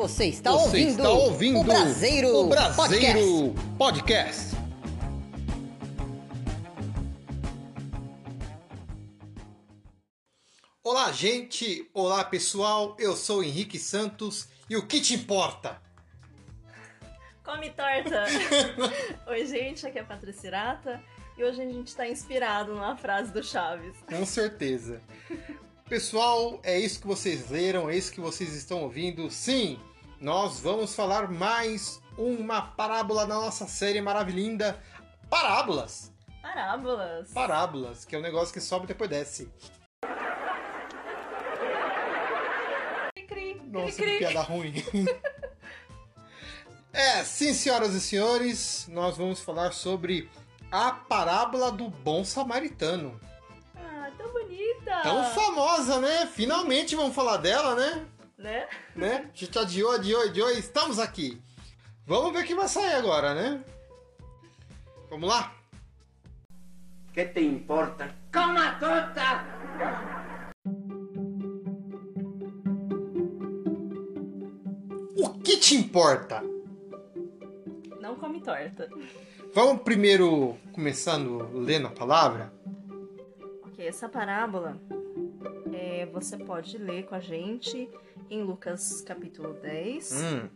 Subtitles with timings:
[0.00, 3.76] Você está Você ouvindo, está ouvindo o Braseiro, o Braseiro Podcast.
[3.76, 4.56] Podcast.
[10.82, 11.86] Olá, gente!
[11.92, 12.96] Olá, pessoal!
[12.98, 15.82] Eu sou o Henrique Santos e o que te importa?
[17.44, 18.24] Come torta!
[19.28, 21.04] Oi, gente, aqui é a Patrícia Irata
[21.36, 23.94] e hoje a gente tá inspirado numa frase do Chaves.
[24.08, 25.02] Com certeza.
[25.90, 29.30] Pessoal, é isso que vocês leram, é isso que vocês estão ouvindo.
[29.30, 29.78] Sim,
[30.20, 34.78] nós vamos falar mais uma parábola na nossa série maravilhinda
[35.30, 36.12] Parábolas.
[36.42, 37.32] Parábolas!
[37.32, 39.48] Parábolas, que é um negócio que sobe e depois desce.
[43.28, 44.74] Cri, Nossa, cri, que piada ruim.
[46.92, 50.28] é, sim, senhoras e senhores, nós vamos falar sobre
[50.70, 53.20] a parábola do bom samaritano.
[53.76, 55.00] Ah, tão bonita!
[55.02, 56.26] Tão famosa, né?
[56.26, 58.04] Finalmente vamos falar dela, né?
[58.40, 58.66] Né?
[58.96, 59.30] né?
[59.30, 61.38] A gente adiou, adiou, adiou e estamos aqui.
[62.06, 63.62] Vamos ver o que vai sair agora, né?
[65.10, 65.54] Vamos lá?
[67.12, 68.16] ¿Qué te importa?
[68.32, 69.44] ¡Coma torta!
[75.18, 76.42] O que te importa?
[78.00, 78.88] Não come torta.
[79.52, 82.50] Vamos primeiro começando lendo a palavra?
[83.66, 84.80] Ok, essa parábola
[85.74, 87.90] é, você pode ler com a gente
[88.30, 90.48] em Lucas capítulo 10, Hum,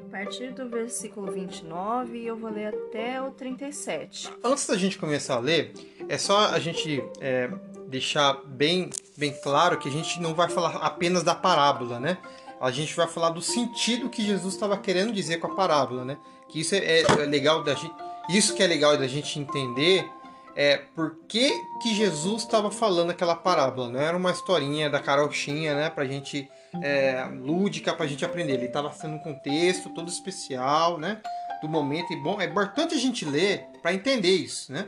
[0.00, 4.30] a partir do versículo 29 e eu vou ler até o 37.
[4.42, 5.72] Antes da gente começar a ler,
[6.08, 7.48] é só a gente é,
[7.86, 12.18] deixar bem, bem claro que a gente não vai falar apenas da parábola, né?
[12.60, 16.18] A gente vai falar do sentido que Jesus estava querendo dizer com a parábola, né?
[16.48, 17.94] Que isso é, é legal da gente,
[18.28, 20.08] isso que é legal da gente entender
[20.56, 21.50] é por que,
[21.82, 23.88] que Jesus estava falando aquela parábola.
[23.88, 25.90] Não era uma historinha da carochinha, né?
[25.90, 26.48] Pra gente
[26.82, 28.54] é, lúdica pra gente aprender.
[28.54, 31.20] Ele estava sendo um contexto todo especial, né?
[31.60, 34.86] Do momento e bom, é importante a gente ler para entender isso, né?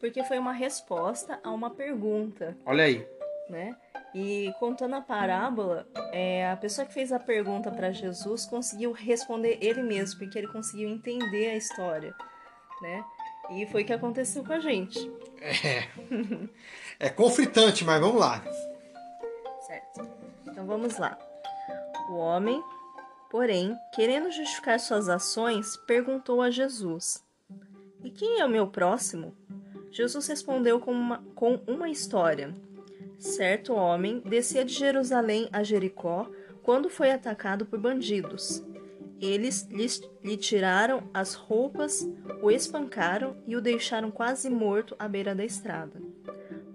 [0.00, 2.56] Porque foi uma resposta a uma pergunta.
[2.64, 3.06] Olha aí.
[3.48, 3.76] né?
[4.14, 9.58] E contando a parábola, é, a pessoa que fez a pergunta para Jesus conseguiu responder
[9.60, 12.12] ele mesmo, porque ele conseguiu entender a história,
[12.82, 13.04] né?
[13.50, 14.98] E foi o que aconteceu com a gente,
[15.40, 15.84] É,
[17.06, 18.42] é conflitante, mas vamos lá.
[20.60, 21.18] Então vamos lá.
[22.10, 22.62] O homem,
[23.30, 27.24] porém, querendo justificar suas ações, perguntou a Jesus:
[28.04, 29.34] E quem é o meu próximo?
[29.90, 32.54] Jesus respondeu com uma, com uma história.
[33.18, 36.30] Certo homem descia de Jerusalém a Jericó
[36.62, 38.62] quando foi atacado por bandidos.
[39.18, 39.66] Eles
[40.22, 42.06] lhe tiraram as roupas,
[42.42, 46.02] o espancaram e o deixaram quase morto à beira da estrada.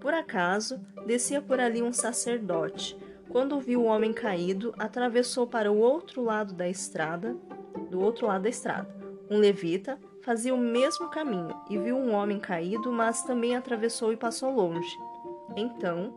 [0.00, 2.96] Por acaso, descia por ali um sacerdote.
[3.36, 7.36] Quando viu o homem caído, atravessou para o outro lado da estrada,
[7.90, 8.88] do outro lado da estrada.
[9.30, 14.16] Um levita fazia o mesmo caminho e viu um homem caído, mas também atravessou e
[14.16, 14.88] passou longe.
[15.54, 16.14] Então,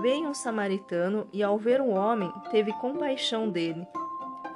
[0.00, 3.86] veio um samaritano e, ao ver o homem, teve compaixão dele.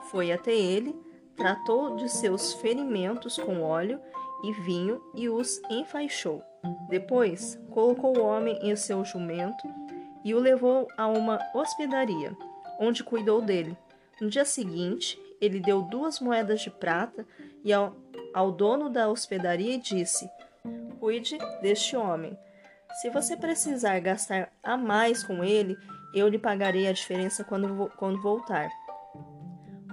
[0.05, 0.99] Foi até ele,
[1.37, 4.01] tratou de seus ferimentos com óleo
[4.43, 6.43] e vinho e os enfaixou.
[6.89, 9.69] Depois, colocou o homem em seu jumento
[10.25, 12.37] e o levou a uma hospedaria,
[12.79, 13.77] onde cuidou dele.
[14.21, 17.27] No dia seguinte, ele deu duas moedas de prata
[17.65, 17.97] e ao,
[18.35, 20.29] ao dono da hospedaria e disse:
[20.99, 22.39] Cuide deste homem.
[23.01, 25.79] Se você precisar gastar a mais com ele,
[26.13, 28.69] eu lhe pagarei a diferença quando, quando voltar.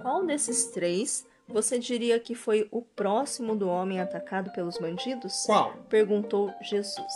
[0.02, 5.44] Qual desses três você diria que foi o próximo do homem atacado pelos bandidos?
[5.46, 5.72] Qual?
[5.88, 7.12] perguntou Jesus.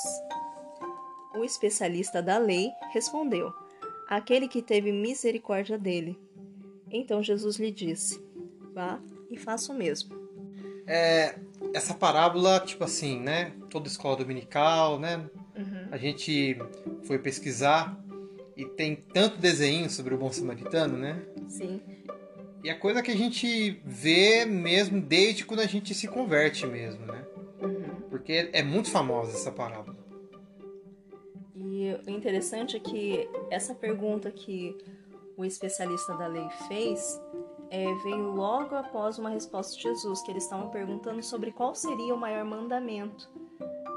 [1.34, 3.52] O especialista da lei respondeu:
[4.08, 6.18] Aquele que teve misericórdia dele.
[6.90, 8.22] Então Jesus lhe disse:
[8.74, 9.00] Vá
[9.30, 10.14] e faça o mesmo.
[10.86, 11.38] É,
[11.72, 13.52] essa parábola, tipo assim, né?
[13.70, 15.28] Toda escola dominical, né?
[15.56, 15.88] Uhum.
[15.90, 16.58] A gente
[17.04, 17.98] foi pesquisar
[18.56, 21.22] e tem tanto desenho sobre o bom samaritano, né?
[21.48, 21.80] Sim,
[22.64, 27.06] E é coisa que a gente vê mesmo desde quando a gente se converte mesmo,
[27.06, 27.24] né?
[27.60, 28.00] Uhum.
[28.10, 29.96] Porque é muito famosa essa parábola.
[31.72, 34.76] E o interessante é que essa pergunta que
[35.38, 37.18] o especialista da lei fez
[37.70, 42.14] é, veio logo após uma resposta de Jesus, que eles estavam perguntando sobre qual seria
[42.14, 43.30] o maior mandamento.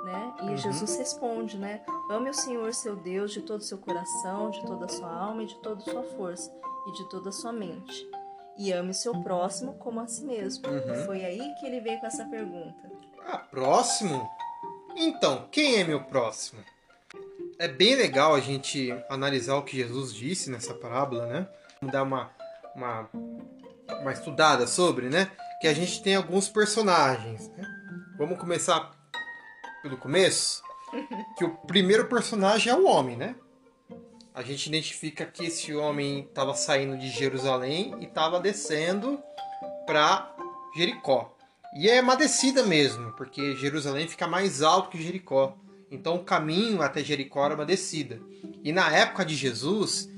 [0.06, 0.34] Né?
[0.44, 0.58] E Uhum.
[0.58, 1.84] Jesus responde, né?
[2.10, 5.44] Ame o Senhor seu Deus de todo o seu coração, de toda a sua alma
[5.44, 6.56] e de toda a sua força
[6.88, 8.08] e de toda a sua mente.
[8.58, 10.66] E ame seu próximo como a si mesmo.
[10.70, 11.06] Uhum.
[11.06, 12.90] Foi aí que ele veio com essa pergunta.
[13.28, 14.26] Ah, próximo?
[14.96, 16.64] Então, quem é meu próximo?
[17.58, 21.48] É bem legal a gente analisar o que Jesus disse nessa parábola, né?
[21.82, 22.32] Vamos dar uma,
[22.76, 23.10] uma
[24.02, 25.32] uma estudada sobre, né?
[25.62, 27.50] Que a gente tem alguns personagens.
[27.50, 27.66] Né?
[28.18, 28.92] Vamos começar
[29.82, 30.64] pelo começo?
[31.38, 33.36] Que o primeiro personagem é o homem, né?
[34.34, 39.20] A gente identifica que esse homem estava saindo de Jerusalém e estava descendo
[39.86, 40.34] para
[40.76, 41.34] Jericó.
[41.78, 45.58] E é uma descida mesmo, porque Jerusalém fica mais alto que Jericó.
[45.96, 48.20] Então o caminho até Jericó era uma descida.
[48.64, 50.10] E na época de Jesus,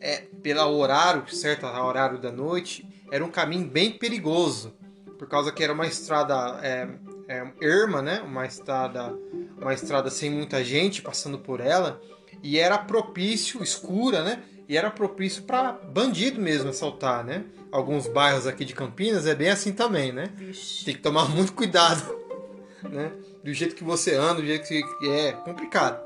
[0.00, 4.74] é, pelo horário, certo, horário da noite, era um caminho bem perigoso,
[5.18, 6.88] por causa que era uma estrada é,
[7.28, 8.20] é, erma, né?
[8.20, 9.14] Uma estrada,
[9.60, 12.00] uma estrada sem muita gente passando por ela,
[12.42, 14.42] e era propício, escura, né?
[14.68, 17.44] E era propício para bandido mesmo assaltar, né?
[17.70, 20.30] Alguns bairros aqui de Campinas é bem assim também, né?
[20.34, 20.84] Vixe.
[20.84, 22.02] Tem que tomar muito cuidado,
[22.84, 23.12] né?
[23.44, 26.02] Do jeito que você anda, do jeito que é complicado.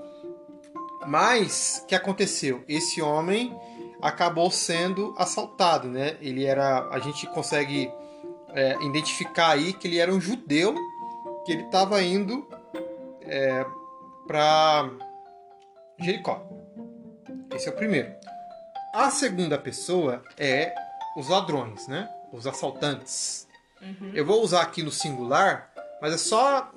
[1.06, 2.64] Mas o que aconteceu?
[2.68, 3.56] Esse homem
[4.02, 6.16] acabou sendo assaltado, né?
[6.20, 7.90] Ele era, a gente consegue
[8.50, 10.74] é, identificar aí que ele era um judeu
[11.46, 12.46] que ele estava indo
[13.22, 13.64] é,
[14.26, 14.90] para
[16.00, 16.46] Jericó.
[17.54, 18.12] Esse é o primeiro.
[18.92, 20.74] A segunda pessoa é
[21.16, 22.08] os ladrões, né?
[22.32, 23.46] Os assaltantes.
[23.80, 24.10] Uhum.
[24.12, 25.70] Eu vou usar aqui no singular,
[26.02, 26.70] mas é só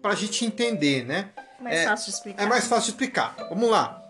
[0.00, 1.30] para a gente entender, né?
[1.60, 2.42] Mais É- fácil de explicar.
[2.42, 3.36] É mais fácil de explicar.
[3.48, 4.02] Vamos lá.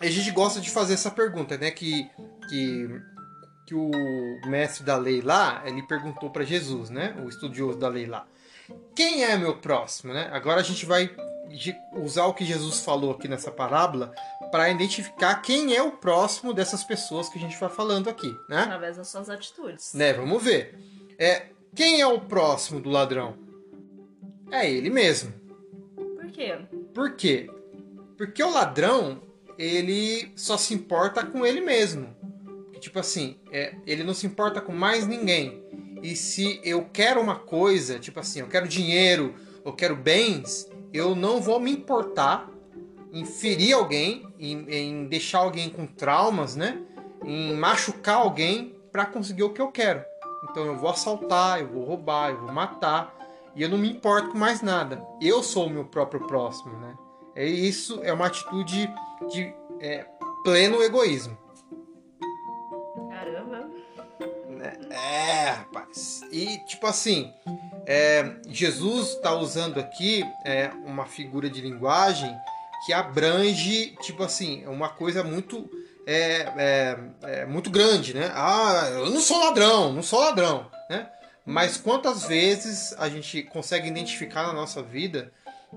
[0.00, 1.70] A gente gosta de fazer essa pergunta, né?
[1.70, 2.10] Que,
[2.48, 2.88] que,
[3.66, 3.90] que o
[4.46, 7.14] mestre da lei lá, ele perguntou para Jesus, né?
[7.24, 8.26] O estudioso da lei lá.
[8.94, 10.28] Quem é meu próximo, né?
[10.32, 11.10] Agora a gente vai
[11.94, 14.12] usar o que Jesus falou aqui nessa parábola
[14.52, 18.62] para identificar quem é o próximo dessas pessoas que a gente vai falando aqui, né?
[18.62, 19.92] Através das suas atitudes.
[19.94, 20.78] Né, vamos ver.
[21.18, 23.36] É, quem é o próximo do ladrão?
[24.50, 25.32] É ele mesmo.
[25.96, 26.58] Por quê?
[26.92, 27.50] Por quê?
[28.16, 29.22] Porque o ladrão,
[29.56, 32.08] ele só se importa com ele mesmo.
[32.80, 35.62] Tipo assim, é, ele não se importa com mais ninguém.
[36.02, 41.14] E se eu quero uma coisa, tipo assim, eu quero dinheiro, eu quero bens, eu
[41.14, 42.50] não vou me importar
[43.12, 46.80] em ferir alguém, em, em deixar alguém com traumas, né?
[47.24, 50.02] Em machucar alguém para conseguir o que eu quero.
[50.44, 53.14] Então eu vou assaltar, eu vou roubar, eu vou matar.
[53.54, 55.04] E eu não me importo com mais nada.
[55.20, 56.94] Eu sou o meu próprio próximo, né?
[57.34, 58.92] É isso, é uma atitude
[59.30, 60.06] de é,
[60.44, 61.36] pleno egoísmo.
[63.08, 63.70] Caramba.
[64.90, 66.20] É, rapaz.
[66.30, 67.32] E tipo assim,
[67.86, 72.36] é, Jesus está usando aqui é, uma figura de linguagem
[72.84, 75.68] que abrange, tipo assim, uma coisa muito
[76.06, 78.32] é, é, é, muito grande, né?
[78.34, 81.08] Ah, eu não sou ladrão, não sou ladrão, né?
[81.44, 85.32] Mas quantas vezes a gente consegue identificar na nossa vida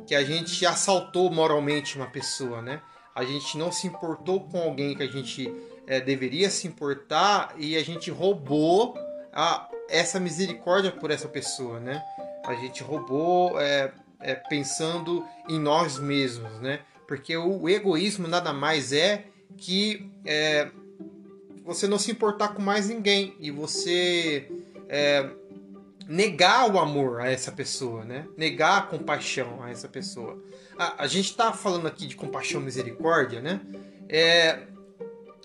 [0.05, 2.81] que a gente assaltou moralmente uma pessoa, né?
[3.15, 5.53] A gente não se importou com alguém que a gente
[5.85, 8.95] é, deveria se importar e a gente roubou
[9.31, 12.03] a, essa misericórdia por essa pessoa, né?
[12.45, 16.81] A gente roubou é, é, pensando em nós mesmos, né?
[17.07, 19.25] Porque o egoísmo nada mais é
[19.57, 20.09] que
[21.63, 24.49] você não se importar com mais ninguém e você
[26.07, 28.27] negar o amor a essa pessoa, né?
[28.37, 30.41] Negar a compaixão a essa pessoa.
[30.77, 33.61] A, a gente está falando aqui de compaixão e misericórdia, né?
[34.09, 34.67] É,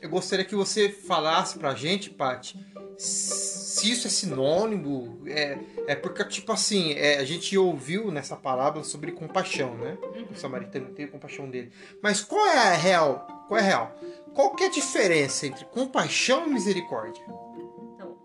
[0.00, 2.58] eu gostaria que você falasse pra gente, Paty,
[2.96, 8.84] se isso é sinônimo, é, é porque, tipo assim, é, a gente ouviu nessa parábola
[8.84, 9.96] sobre compaixão, né?
[10.31, 11.72] O samaritano teve compaixão dele.
[12.03, 13.46] Mas qual é a real?
[13.46, 14.00] Qual é a real?
[14.34, 17.24] Qual que é a diferença entre compaixão e misericórdia?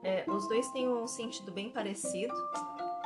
[0.03, 2.33] É, os dois têm um sentido bem parecido,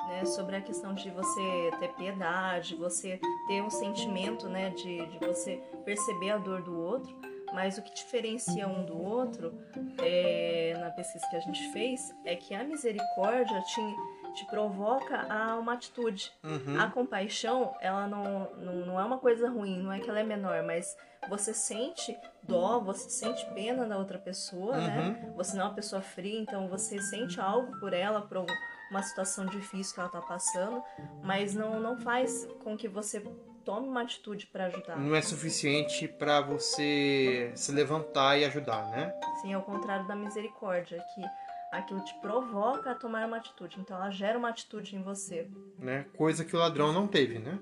[0.08, 0.26] né?
[0.26, 4.72] Sobre a questão de você ter piedade, você ter um sentimento, né?
[4.72, 7.16] De, de você perceber a dor do outro.
[7.54, 9.54] Mas o que diferencia um do outro,
[10.00, 13.96] é, na pesquisa que a gente fez, é que a misericórdia te,
[14.38, 16.32] te provoca a uma atitude.
[16.44, 16.80] Uhum.
[16.80, 20.24] A compaixão, ela não, não, não é uma coisa ruim, não é que ela é
[20.24, 20.96] menor, mas
[21.28, 25.34] você sente dó, você sente pena da outra pessoa, né?
[25.36, 28.46] Você não é uma pessoa fria, então você sente algo por ela, por
[28.92, 30.84] uma situação difícil que ela tá passando,
[31.24, 33.20] mas não, não faz com que você
[33.66, 34.98] tome uma atitude para ajudar.
[34.98, 39.12] Não é suficiente para você se levantar e ajudar, né?
[39.42, 41.22] Sim, ao contrário da misericórdia, que
[41.72, 45.48] aquilo te provoca a tomar uma atitude, então ela gera uma atitude em você.
[45.78, 46.06] né?
[46.16, 47.60] Coisa que o ladrão não teve, né?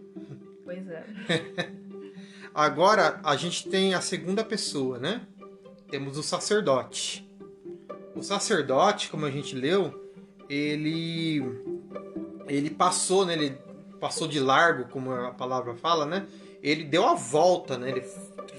[0.64, 1.06] Pois é.
[2.54, 5.22] Agora a gente tem a segunda pessoa, né?
[5.90, 7.30] Temos o sacerdote.
[8.16, 10.12] O sacerdote, como a gente leu,
[10.50, 11.42] ele
[12.48, 13.34] ele passou, né?
[13.34, 13.58] Ele
[14.00, 16.26] passou de largo, como a palavra fala, né?
[16.62, 17.90] Ele deu a volta, né?
[17.90, 18.02] Ele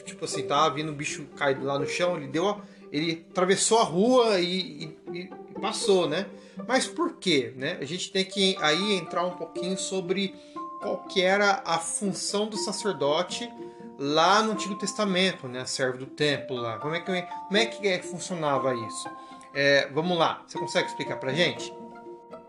[0.04, 2.60] tipo assim, tava vindo um bicho caído lá no chão, ele deu a,
[2.96, 6.26] ele atravessou a rua e, e- e passou, né?
[6.66, 7.52] Mas por quê?
[7.56, 7.78] Né?
[7.80, 10.34] A gente tem que aí entrar um pouquinho sobre
[10.80, 13.50] qual que era a função do sacerdote
[13.98, 15.64] lá no Antigo Testamento, né?
[15.64, 16.78] Servo do templo lá.
[16.78, 19.08] Como é que, como é que funcionava isso?
[19.54, 21.72] É, vamos lá, você consegue explicar pra gente?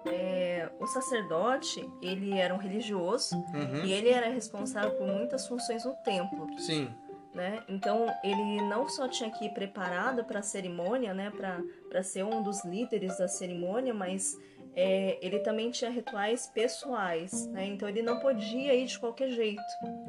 [0.06, 3.84] É, o sacerdote, ele era um religioso Uhum.
[3.86, 6.48] e ele era responsável por muitas funções no templo.
[6.60, 6.90] Sim,
[7.38, 7.64] né?
[7.70, 11.32] Então ele não só tinha que ir preparado para a cerimônia, né,
[11.88, 14.36] para ser um dos líderes da cerimônia, mas
[14.76, 17.66] é, ele também tinha rituais pessoais, né?
[17.68, 19.62] Então ele não podia ir de qualquer jeito.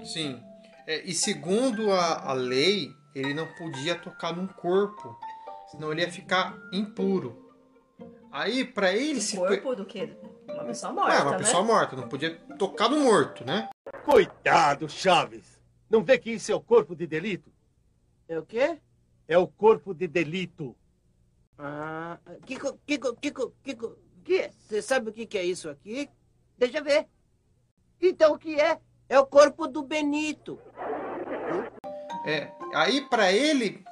[0.04, 0.42] sim.
[0.86, 5.14] É, e segundo a, a lei, ele não podia tocar num corpo,
[5.70, 7.46] senão ele ia ficar impuro.
[8.32, 9.36] Aí, pra ele O se.
[9.36, 10.16] corpo do que
[10.48, 11.36] uma pessoa É, morta, uma né?
[11.38, 13.68] pessoa morta, não podia tocar no morto, né?
[14.04, 15.47] Coitado, Chaves.
[15.88, 17.50] Não vê que isso é o corpo de delito?
[18.28, 18.78] É o quê?
[19.26, 20.76] É o corpo de delito.
[21.58, 24.50] Ah, Kiko, Kiko, Kiko, Kiko, o que é?
[24.50, 26.08] Você sabe o que que é isso aqui?
[26.56, 27.06] Deixa eu ver.
[28.00, 28.78] Então o que é?
[29.08, 30.60] É o corpo do Benito.
[32.26, 33.82] É, aí para ele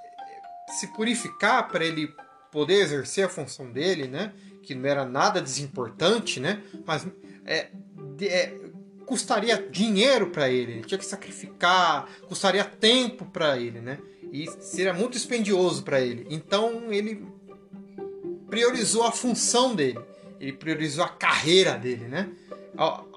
[0.68, 2.14] se purificar, para ele
[2.52, 7.06] poder exercer a função dele, né, que não era nada desimportante, né, mas
[7.44, 7.70] é,
[8.22, 8.65] é,
[9.06, 13.98] custaria dinheiro para ele, ele tinha que sacrificar, custaria tempo para ele, né,
[14.32, 16.26] e seria muito dispendioso para ele.
[16.28, 17.25] Então ele
[18.50, 20.00] priorizou a função dele,
[20.40, 22.28] ele priorizou a carreira dele, né.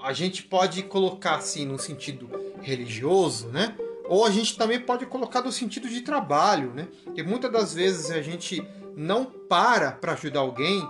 [0.01, 2.29] A, gente pode colocar assim no sentido
[2.61, 6.87] religioso, né, ou a gente também pode colocar no sentido de trabalho, né?
[7.03, 8.65] Porque muitas das vezes a gente
[8.95, 10.81] não para para ajudar alguém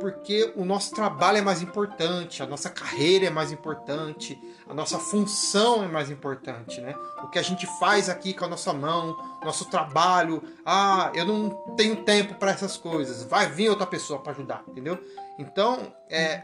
[0.00, 4.38] porque o nosso trabalho é mais importante, a nossa carreira é mais importante,
[4.68, 6.94] a nossa função é mais importante, né?
[7.22, 11.50] O que a gente faz aqui com a nossa mão, nosso trabalho, ah, eu não
[11.76, 14.98] tenho tempo para essas coisas, vai vir outra pessoa para ajudar, entendeu?
[15.38, 16.42] Então, é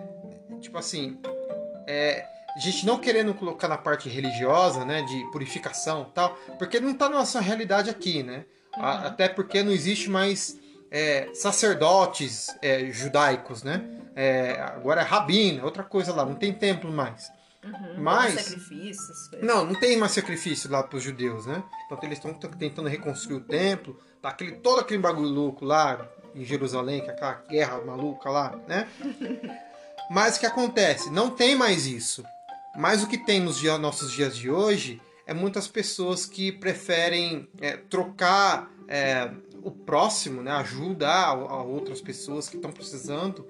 [0.60, 1.18] tipo assim,
[1.86, 6.78] é, a gente não querendo colocar na parte religiosa, né, de purificação e tal, porque
[6.78, 8.44] não está na nossa realidade aqui, né?
[8.74, 10.56] A- Até porque não existe mais
[10.92, 13.82] é, sacerdotes é, judaicos, né?
[14.14, 17.32] É, agora é rabino, é outra coisa lá, não tem templo mais.
[17.64, 19.46] Uhum, Mas- sacrifícios, coisas.
[19.46, 21.62] Não, não tem mais sacrifício lá para os judeus, né?
[21.86, 26.44] Então eles estão tentando reconstruir o templo, tá aquele, todo aquele bagulho louco lá em
[26.44, 28.86] Jerusalém, que é aquela guerra maluca lá, né?
[30.10, 31.08] Mas o que acontece?
[31.10, 32.22] Não tem mais isso.
[32.76, 35.00] Mas o que tem nos dia- nossos dias de hoje
[35.32, 39.30] é muitas pessoas que preferem é, trocar é,
[39.62, 43.46] o próximo, né, ajudar a, a outras pessoas que estão precisando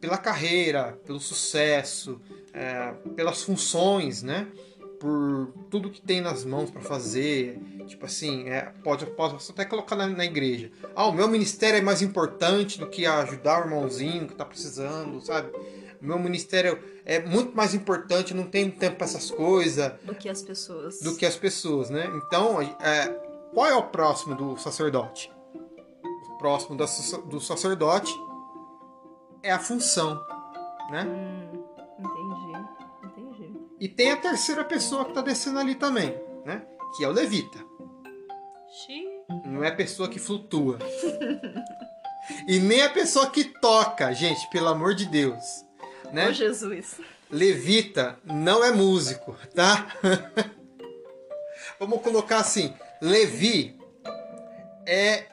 [0.00, 2.20] pela carreira, pelo sucesso,
[2.52, 4.46] é, pelas funções, né?
[5.00, 7.58] Por tudo que tem nas mãos para fazer.
[7.86, 10.70] Tipo assim, é, pode, pode até colocar na, na igreja.
[10.94, 15.20] Ah, o meu ministério é mais importante do que ajudar o irmãozinho que está precisando,
[15.20, 15.50] sabe?
[16.00, 20.42] Meu ministério é muito mais importante, não tenho tempo para essas coisas Do que as
[20.42, 21.00] pessoas.
[21.00, 22.10] do que as pessoas, né?
[22.16, 23.08] Então, é,
[23.52, 25.30] qual é o próximo do sacerdote?
[26.30, 26.86] O próximo da
[27.26, 28.12] do sacerdote
[29.42, 30.20] é a função,
[30.90, 31.04] né?
[31.04, 31.64] Hum,
[31.98, 32.68] entendi,
[33.04, 33.52] entendi.
[33.80, 36.66] E tem a terceira pessoa que está descendo ali também, né?
[36.96, 37.58] Que é o levita.
[38.86, 39.14] Xiii.
[39.46, 40.78] Não é a pessoa que flutua.
[42.48, 45.63] e nem a pessoa que toca, gente, pelo amor de Deus.
[46.14, 46.28] Né?
[46.28, 47.00] Ô, Jesus.
[47.30, 49.88] Levita não é músico, tá?
[51.78, 53.76] Vamos colocar assim: Levi
[54.86, 55.24] é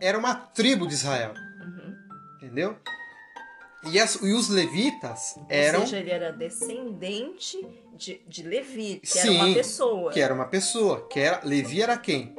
[0.00, 1.94] era uma tribo de Israel, Uhum.
[2.36, 2.76] entendeu?
[3.84, 7.56] E, as- e os levitas eram Ou seja, ele era descendente
[7.94, 10.12] de, de Levi, que Sim, era uma pessoa.
[10.12, 12.34] que era uma pessoa, que era Levi era quem?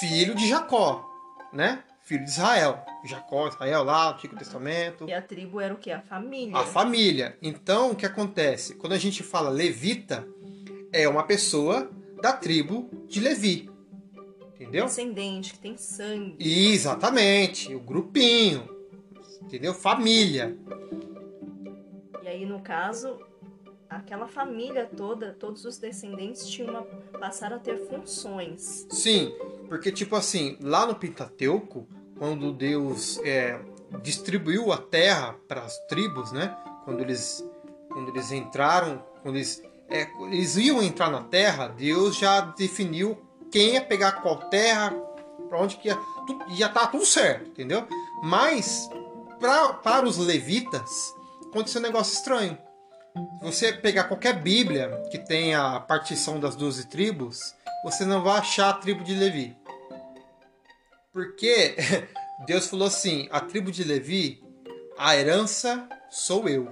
[0.00, 1.04] Filho de Jacó,
[1.52, 1.82] né?
[2.06, 2.86] Filho de Israel.
[3.04, 5.08] Jacó, Israel lá, Antigo Testamento.
[5.08, 5.90] E a tribo era o quê?
[5.90, 6.56] A família.
[6.56, 7.36] A família.
[7.42, 8.76] Então, o que acontece?
[8.76, 10.24] Quando a gente fala levita,
[10.92, 11.90] é uma pessoa
[12.22, 13.68] da tribo de Levi.
[14.54, 14.84] Entendeu?
[14.84, 16.36] Descendente, que tem sangue.
[16.38, 17.74] Exatamente.
[17.74, 18.68] O grupinho.
[19.42, 19.74] Entendeu?
[19.74, 20.56] Família.
[22.22, 23.18] E aí, no caso,
[23.90, 26.82] aquela família toda, todos os descendentes tinham uma,
[27.18, 28.86] passaram a ter funções.
[28.90, 29.34] Sim,
[29.68, 33.58] porque, tipo assim, lá no Pentateuco, quando Deus é,
[34.02, 36.56] distribuiu a terra para as tribos, né?
[36.84, 37.44] Quando eles,
[37.90, 43.18] quando eles entraram, quando eles, é, eles iam entrar na terra, Deus já definiu
[43.50, 44.90] quem ia pegar qual terra,
[45.48, 45.96] para onde que ia.
[46.26, 47.86] Tudo, já tá tudo certo, entendeu?
[48.22, 48.88] Mas,
[49.38, 51.14] pra, para os levitas,
[51.48, 52.58] aconteceu um negócio estranho.
[53.40, 58.38] Se você pegar qualquer Bíblia que tenha a partição das 12 tribos, você não vai
[58.38, 59.56] achar a tribo de Levi.
[61.16, 61.74] Porque
[62.44, 64.44] Deus falou assim: a tribo de Levi,
[64.98, 66.68] a herança sou eu.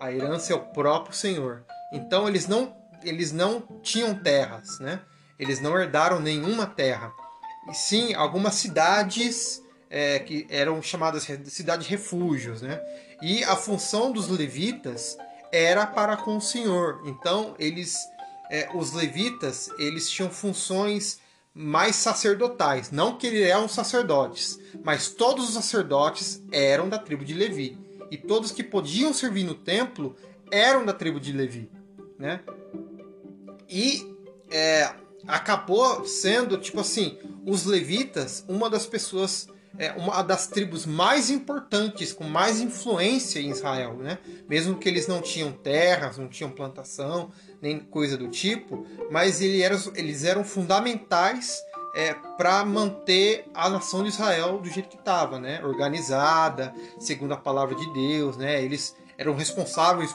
[0.00, 1.62] A herança é o próprio Senhor.
[1.92, 5.02] Então eles não eles não tinham terras, né?
[5.38, 7.12] Eles não herdaram nenhuma terra.
[7.70, 12.80] E sim algumas cidades é, que eram chamadas cidades refúgios, né?
[13.20, 15.18] E a função dos levitas
[15.52, 17.02] era para com o Senhor.
[17.04, 17.94] Então eles,
[18.50, 21.22] é, os levitas, eles tinham funções
[21.54, 22.90] mais sacerdotais.
[22.90, 27.78] Não que eles eram sacerdotes, mas todos os sacerdotes eram da tribo de Levi.
[28.10, 30.16] E todos que podiam servir no templo
[30.50, 31.70] eram da tribo de Levi,
[32.18, 32.40] né?
[33.68, 34.14] E
[34.50, 34.92] é,
[35.26, 42.12] acabou sendo, tipo assim, os levitas, uma das pessoas, é, uma das tribos mais importantes,
[42.12, 44.18] com mais influência em Israel, né?
[44.48, 47.32] Mesmo que eles não tinham terras, não tinham plantação,
[47.64, 54.02] nem coisa do tipo, mas eles eram, eles eram fundamentais é, para manter a nação
[54.02, 55.64] de Israel do jeito que estava, né?
[55.64, 58.62] Organizada, segundo a palavra de Deus, né?
[58.62, 60.14] Eles eram responsáveis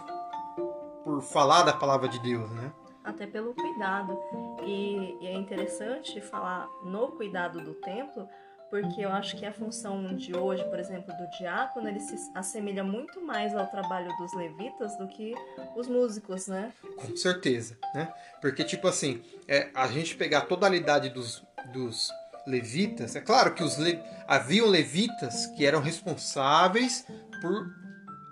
[1.04, 2.72] por falar da palavra de Deus, né?
[3.04, 4.16] até pelo cuidado.
[4.64, 8.28] E, e, é interessante falar no cuidado do templo,
[8.70, 12.84] porque eu acho que a função de hoje, por exemplo, do diácono, ele se assemelha
[12.84, 15.34] muito mais ao trabalho dos levitas do que
[15.76, 16.72] os músicos, né?
[16.96, 18.14] Com certeza, né?
[18.40, 22.12] Porque, tipo assim, é, a gente pegar a totalidade dos, dos
[22.46, 24.00] levitas, é claro que os le...
[24.28, 27.06] haviam levitas que eram responsáveis
[27.42, 27.74] por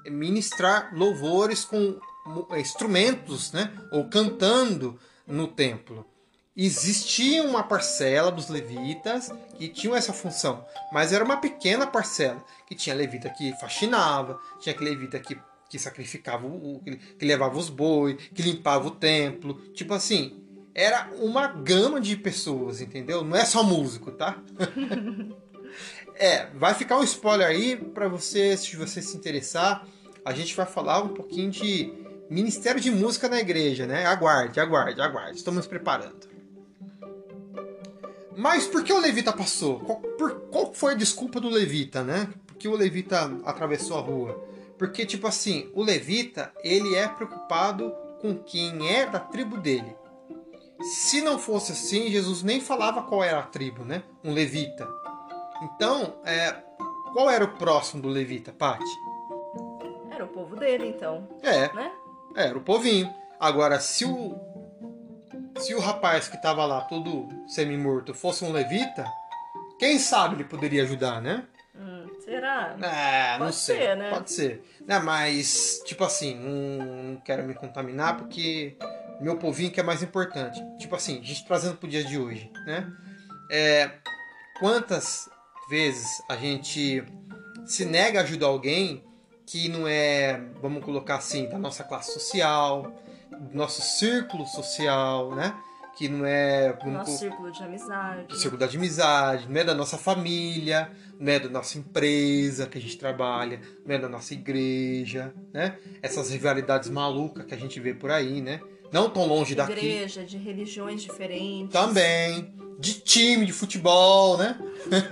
[0.10, 2.00] ministrar louvores com
[2.58, 3.72] instrumentos, né?
[3.92, 6.06] Ou cantando no templo.
[6.60, 12.44] Existia uma parcela dos levitas que tinham essa função, mas era uma pequena parcela.
[12.66, 15.38] Que tinha levita que faxinava, tinha que levita que,
[15.70, 19.54] que sacrificava, o, que levava os bois, que limpava o templo.
[19.74, 23.24] Tipo assim, era uma gama de pessoas, entendeu?
[23.24, 24.42] Não é só músico, tá?
[26.18, 29.86] é, vai ficar um spoiler aí para você, se você se interessar.
[30.26, 31.94] A gente vai falar um pouquinho de
[32.32, 34.08] Ministério de Música na igreja, né?
[34.08, 35.38] Aguarde, aguarde, aguarde.
[35.38, 36.27] Estamos preparando.
[38.38, 39.80] Mas por que o Levita passou?
[39.80, 42.30] Qual, por, qual foi a desculpa do Levita, né?
[42.46, 44.48] Por que o Levita atravessou a rua?
[44.78, 49.96] Porque, tipo assim, o Levita, ele é preocupado com quem é da tribo dele.
[51.02, 54.04] Se não fosse assim, Jesus nem falava qual era a tribo, né?
[54.24, 54.88] Um Levita.
[55.64, 56.52] Então, é,
[57.14, 58.86] qual era o próximo do Levita, Pati?
[60.12, 61.28] Era o povo dele, então.
[61.42, 61.74] É.
[61.74, 61.92] Né?
[62.36, 63.12] Era o povinho.
[63.40, 64.36] Agora, se o.
[65.60, 69.06] Se o rapaz que tava lá todo semi-morto fosse um levita,
[69.80, 71.46] quem sabe ele poderia ajudar, né?
[71.76, 72.76] Hum, será?
[72.82, 73.78] É, não Pode sei.
[73.78, 74.10] ser, né?
[74.10, 74.64] Pode ser.
[74.86, 78.78] Né, mas, tipo assim, não, não quero me contaminar porque
[79.20, 80.62] meu povinho que é mais importante.
[80.78, 82.92] Tipo assim, a gente trazendo pro dia de hoje, né?
[83.52, 83.92] É,
[84.60, 85.30] quantas
[85.70, 87.04] vezes a gente
[87.66, 89.04] se nega a ajudar alguém
[89.46, 92.94] que não é, vamos colocar assim, da nossa classe social,
[93.54, 95.54] nosso círculo social, né?
[95.96, 96.74] Que não é.
[96.74, 98.28] Vamos Nosso círculo de amizade.
[98.28, 102.78] do círculo de amizade, não é da nossa família, não é da nossa empresa que
[102.78, 105.78] a gente trabalha, não é da nossa igreja, né?
[106.02, 108.60] Essas rivalidades malucas que a gente vê por aí, né?
[108.92, 109.74] Não tão longe daqui.
[109.74, 111.72] Igreja, de religiões diferentes.
[111.72, 112.54] Também.
[112.80, 114.58] De time de futebol, né?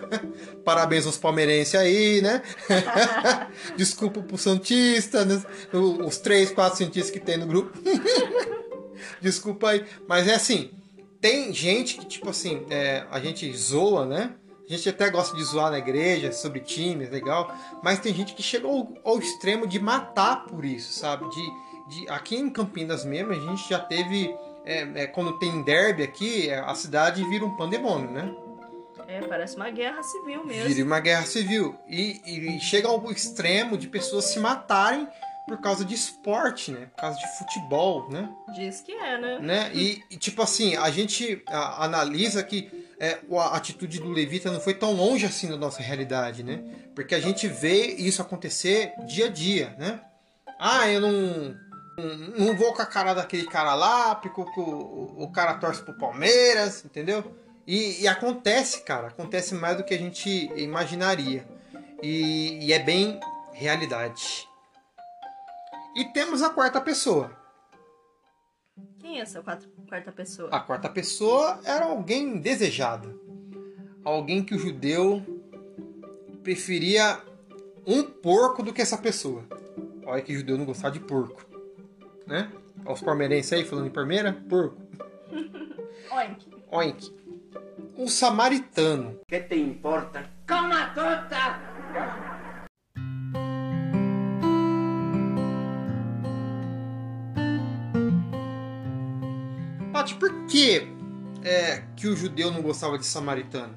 [0.63, 2.41] Parabéns aos palmeirenses aí, né?
[3.75, 5.41] Desculpa pro Santista, né?
[5.73, 7.77] Os três, quatro Santistas que tem no grupo.
[9.19, 9.85] Desculpa aí.
[10.07, 10.71] Mas é assim,
[11.19, 14.35] tem gente que, tipo assim, é, a gente zoa, né?
[14.67, 17.53] A gente até gosta de zoar na igreja sobre times, legal.
[17.83, 21.27] Mas tem gente que chega ao, ao extremo de matar por isso, sabe?
[21.29, 21.51] De,
[21.87, 24.35] de, aqui em Campinas mesmo, a gente já teve.
[24.65, 28.33] é, é, quando tem derby aqui, é, a cidade vira um pandemônio, né?
[29.07, 30.67] É, parece uma guerra civil mesmo.
[30.67, 31.75] Vira uma guerra civil.
[31.87, 35.07] E, e chega ao extremo de pessoas se matarem
[35.47, 36.87] por causa de esporte, né?
[36.95, 38.27] Por causa de futebol, né?
[38.55, 39.39] Diz que é, né?
[39.39, 39.71] né?
[39.75, 42.67] E, e, tipo assim, a gente a- analisa que
[42.99, 46.63] é, a atitude do Levita não foi tão longe assim da nossa realidade, né?
[46.95, 49.99] Porque a gente vê isso acontecer dia a dia, né?
[50.57, 51.55] Ah, eu não,
[51.97, 56.83] não, vou com a cara daquele cara lá, porque o, o, cara torce pro Palmeiras,
[56.83, 57.23] entendeu?
[57.65, 61.47] E, e acontece, cara, acontece mais do que a gente imaginaria.
[62.03, 63.19] E, e é bem
[63.53, 64.47] realidade.
[65.95, 67.31] E temos a quarta pessoa.
[68.99, 70.49] Quem é essa quatro- quarta pessoa?
[70.51, 73.21] A quarta pessoa era alguém desejado.
[74.03, 75.23] Alguém que o judeu
[76.43, 77.21] preferia
[77.87, 79.43] um porco do que essa pessoa.
[80.05, 81.54] Olha que judeu não gostava de porco.
[82.27, 82.51] Né?
[82.83, 84.81] Olha os palmeirenses aí falando em palmeira, porco.
[86.11, 86.47] Oink.
[86.71, 87.25] Oink.
[87.97, 89.19] um samaritano.
[89.27, 90.29] ¿Qué te importa?
[90.47, 91.59] ¡Coma tota!
[99.93, 100.87] Paty, por que
[101.43, 103.73] é, que o judeu não gostava de samaritano?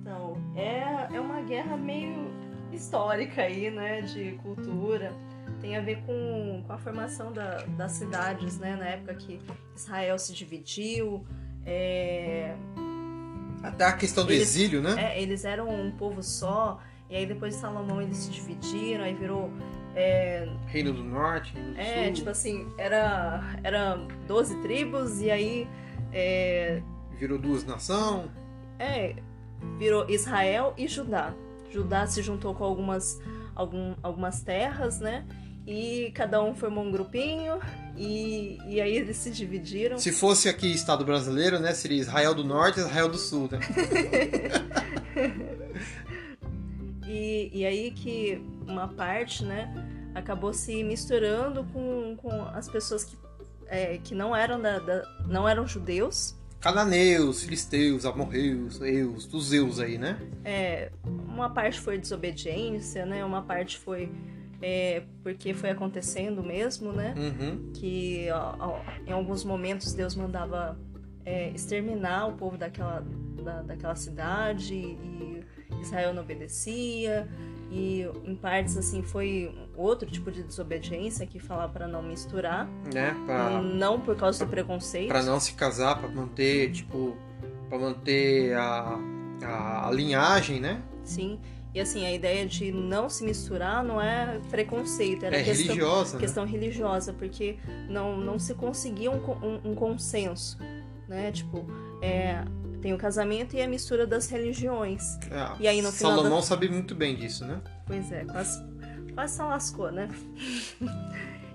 [0.00, 2.30] Então, é, é uma guerra meio
[2.72, 4.00] histórica aí, né?
[4.00, 5.12] De cultura.
[5.60, 8.76] Tem a ver com, com a formação da, das cidades, né?
[8.76, 9.40] Na época que
[9.74, 11.24] Israel se dividiu.
[11.66, 12.54] É,
[13.62, 14.94] Até a questão do Eles- exílio, né?
[15.16, 16.80] é, eles eram um povo só.
[17.10, 19.50] E aí depois de Salomão eles se dividiram, aí virou.
[19.96, 22.12] É, Reino do Norte, Reino do é Sul.
[22.12, 25.68] tipo assim, era, era 12 tribos, e aí.
[26.12, 26.80] É,
[27.18, 28.30] Virou duas nações.
[28.78, 29.16] É,
[29.78, 31.34] virou Israel e Judá.
[31.70, 33.20] Judá se juntou com algumas,
[33.56, 35.26] algum, algumas terras, né?
[35.70, 37.58] E cada um formou um grupinho
[37.94, 39.98] e, e aí eles se dividiram.
[39.98, 41.74] Se fosse aqui Estado brasileiro, né?
[41.74, 43.58] Seria Israel do Norte e Israel do Sul, né?
[47.06, 49.72] E, e aí que uma parte, né,
[50.14, 53.16] acabou se misturando com, com as pessoas que,
[53.66, 56.36] é, que não eram da, da- não eram judeus.
[56.60, 60.18] Cananeus, filisteus, amorreus, eus, dos Zeus aí, né?
[60.44, 63.24] É, uma parte foi desobediência, né?
[63.24, 64.12] Uma parte foi
[64.60, 67.14] é, porque foi acontecendo mesmo, né?
[67.16, 67.70] Uhum.
[67.74, 70.78] que ó, ó, em alguns momentos Deus mandava
[71.24, 73.04] é, exterminar o povo daquela,
[73.42, 75.44] da, daquela cidade e
[75.80, 77.28] Israel não obedecia
[77.70, 83.14] e em partes assim foi outro tipo de desobediência que falava para não misturar Né?
[83.26, 87.16] Pra, não por causa do preconceito pra não se casar, pra manter, tipo,
[87.68, 88.98] pra manter a,
[89.44, 90.82] a, a linhagem, né?
[91.04, 91.38] sim
[91.74, 96.14] e assim a ideia de não se misturar não é preconceito era É questão, religiosa,
[96.14, 96.20] né?
[96.20, 100.58] questão religiosa, porque não, não se conseguia um, um, um consenso,
[101.08, 101.30] né?
[101.32, 101.66] Tipo,
[102.02, 102.42] é,
[102.80, 105.02] tem o casamento e a mistura das religiões.
[105.30, 107.60] É, E aí, no final Salomão da- sabe muito bem disso, né?
[107.86, 108.64] Pois é, quase,
[109.14, 110.08] quase se lascou, né?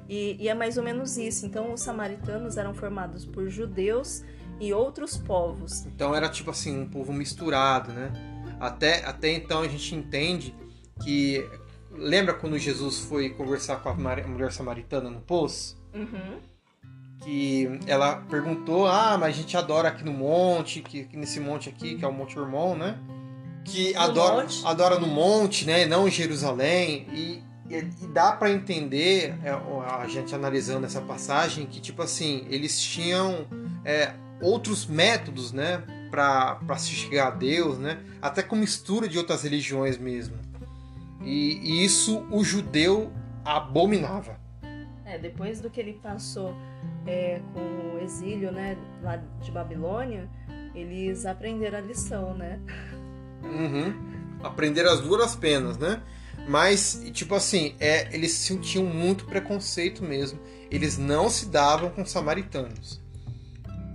[0.08, 1.46] e, e é mais ou menos isso.
[1.46, 4.24] Então, os samaritanos eram formados por judeus
[4.60, 5.86] e outros povos.
[5.88, 8.12] Então era tipo assim, um povo misturado, né?
[8.64, 10.56] Até, até então a gente entende
[11.04, 11.46] que.
[11.96, 15.78] Lembra quando Jesus foi conversar com a mulher samaritana no poço?
[15.94, 16.40] Uhum.
[17.22, 21.70] Que ela perguntou: Ah, mas a gente adora aqui no monte, que, que nesse monte
[21.70, 22.98] aqui, que é o Monte Hermon, né?
[23.66, 24.66] Que No adora, monte.
[24.66, 25.86] adora no monte, né?
[25.86, 27.08] Não em Jerusalém.
[27.14, 32.46] E, e, e dá para entender, é, a gente analisando essa passagem, que tipo assim,
[32.50, 33.46] eles tinham
[33.86, 35.84] é, outros métodos, né?
[36.14, 38.00] Para se chegar a Deus, né?
[38.22, 40.38] Até com mistura de outras religiões mesmo.
[41.24, 43.12] E, e isso o judeu
[43.44, 44.40] abominava.
[45.04, 46.54] É, depois do que ele passou
[47.08, 50.30] é, com o exílio, né, lá de Babilônia,
[50.76, 52.60] eles aprenderam a lição, né?
[53.42, 54.40] Uhum.
[54.44, 56.00] Aprender as duras penas, né?
[56.48, 60.40] Mas, tipo assim, é, eles sentiam muito preconceito mesmo.
[60.70, 63.02] Eles não se davam com os samaritanos.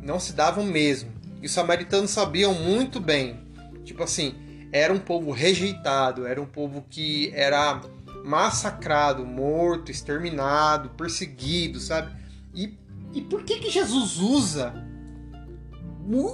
[0.02, 1.17] Não se davam mesmo.
[1.42, 3.46] E os samaritanos sabiam muito bem.
[3.84, 4.34] Tipo assim,
[4.72, 7.80] era um povo rejeitado, era um povo que era
[8.24, 12.14] massacrado, morto, exterminado, perseguido, sabe?
[12.54, 12.76] E,
[13.14, 14.74] e por que que Jesus usa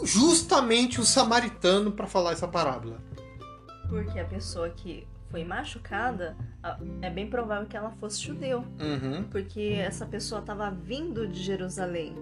[0.05, 3.03] justamente o samaritano para falar essa parábola?
[3.89, 6.37] Porque a pessoa que foi machucada,
[7.03, 8.65] é bem provável que ela fosse judeu.
[8.81, 12.17] Uhum, Porque essa pessoa estava vindo de Jerusalém,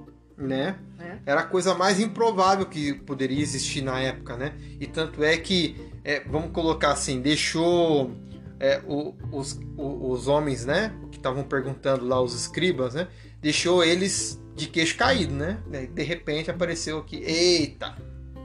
[0.47, 0.77] né?
[0.99, 1.21] né?
[1.27, 4.55] Era a coisa mais improvável que poderia existir na época, né?
[4.81, 8.13] E tanto é que, é, vamos colocar assim, deixou
[8.61, 10.95] é, o- os, o- os homens, né?
[11.11, 13.09] Que estavam perguntando lá, os escribas, né?
[13.41, 15.59] Deixou eles de queixo caído, né?
[15.93, 17.97] De repente apareceu aqui, eita,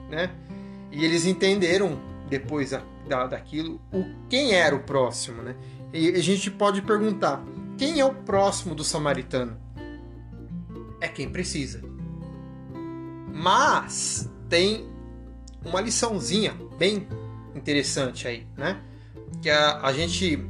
[0.10, 0.32] né?
[0.92, 5.56] E eles entenderam depois da, da- daquilo o quem era o próximo, né?
[5.94, 7.44] E a gente pode perguntar,
[7.78, 9.56] quem é o próximo do samaritano?
[11.00, 11.82] É quem precisa.
[13.28, 14.88] Mas tem
[15.64, 17.08] uma liçãozinha bem
[17.56, 18.82] interessante aí, né?
[19.42, 20.48] Que a, a gente,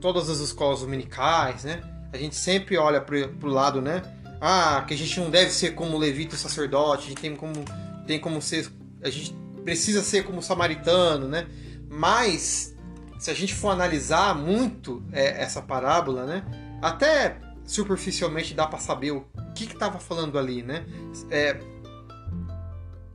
[0.00, 1.82] todas as escolas dominicais, né?
[2.12, 4.02] A gente sempre olha pro, pro lado, né?
[4.40, 7.64] Ah, que a gente não deve ser como levita sacerdote, a gente tem como,
[8.06, 8.70] tem como ser,
[9.02, 11.46] a gente precisa ser como samaritano, né?
[11.88, 12.74] Mas
[13.18, 16.44] se a gente for analisar muito é, essa parábola, né?
[16.82, 20.84] Até superficialmente dá para saber o que estava falando ali, né?
[21.30, 21.60] É,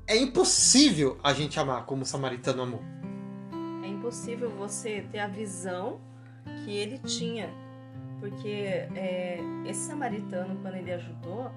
[0.08, 2.82] é impossível a gente amar como o samaritano amou.
[3.84, 6.00] É impossível você ter a visão
[6.64, 7.50] que ele tinha.
[8.20, 8.50] Porque
[8.96, 11.52] é, esse samaritano, quando ele ajudou,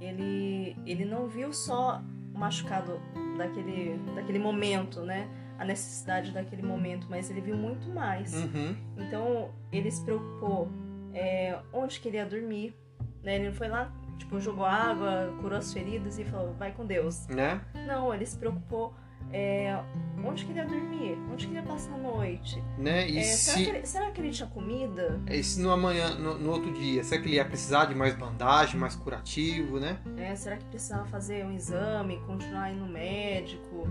[0.00, 2.02] ele, ele não viu só
[2.34, 3.00] o machucado
[3.38, 5.28] daquele, daquele momento, né?
[5.58, 8.34] A necessidade daquele momento, mas ele viu muito mais.
[8.34, 8.76] Uhum.
[8.98, 10.68] Então ele se preocupou
[11.14, 12.74] é, onde que ele ia dormir,
[13.22, 13.36] né?
[13.36, 17.26] Ele não foi lá, tipo, jogou água, curou as feridas e falou, vai com Deus.
[17.28, 17.60] Né?
[17.86, 18.94] Não, ele se preocupou
[19.32, 19.76] é,
[20.24, 22.62] onde que ele ia dormir, onde que ele ia passar a noite.
[22.78, 23.08] Né?
[23.08, 25.20] E É, será, se, que ele, será que ele tinha comida?
[25.28, 28.14] e se no amanhã, no, no outro dia, será que ele ia precisar de mais
[28.14, 29.98] bandagem, mais curativo, né?
[30.16, 33.86] É, será que precisava fazer um exame, continuar indo no médico?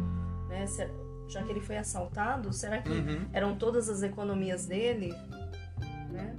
[0.50, 0.66] Né?
[0.68, 0.92] Será-
[1.28, 3.26] já que ele foi assaltado, será que Uhum.
[3.34, 5.12] eram todas as economias dele?
[6.12, 6.36] Né?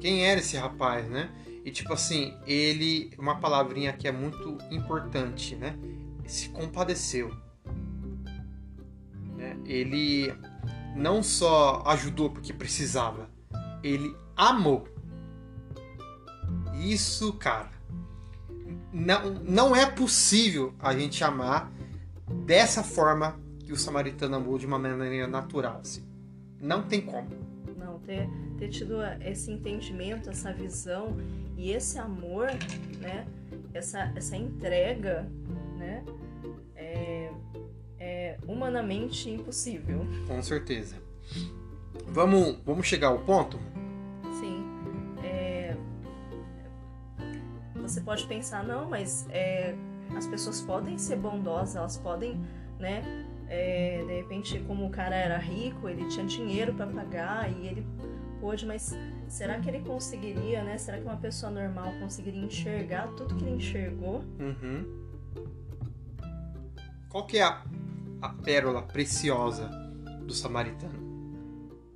[0.00, 1.30] Quem era esse rapaz, né?
[1.64, 5.78] E tipo assim, ele, uma palavrinha que é muito importante, né?
[6.26, 7.34] Se compadeceu.
[9.36, 9.56] Né?
[9.64, 10.34] Ele
[10.94, 13.30] não só ajudou porque precisava,
[13.82, 14.86] ele amou.
[16.74, 17.70] Isso, cara,
[18.92, 21.72] não, não é possível a gente amar
[22.44, 25.78] dessa forma que o samaritano amou de uma maneira natural.
[25.80, 26.04] Assim.
[26.60, 27.28] Não tem como.
[27.76, 31.16] Não, ter, ter tido esse entendimento, essa visão
[31.56, 32.48] e esse amor,
[33.00, 33.26] né?
[33.72, 35.28] Essa, essa entrega,
[35.76, 36.04] né?
[36.74, 37.30] É,
[37.98, 40.06] é humanamente impossível.
[40.26, 40.96] Com certeza.
[42.06, 43.58] Vamos, vamos chegar ao ponto?
[44.38, 44.64] Sim.
[45.22, 45.76] É,
[47.76, 49.74] você pode pensar, não, mas é,
[50.16, 52.40] as pessoas podem ser bondosas, elas podem,
[52.78, 53.02] né?
[53.48, 57.86] é, de repente, como o cara era rico, ele tinha dinheiro para pagar e ele
[58.40, 58.96] pôde, mas
[59.28, 60.78] será que ele conseguiria, né?
[60.78, 64.24] Será que uma pessoa normal conseguiria enxergar tudo que ele enxergou?
[64.38, 65.04] Uhum.
[67.08, 67.62] Qual que é a,
[68.22, 69.68] a pérola preciosa
[70.26, 71.04] do samaritano?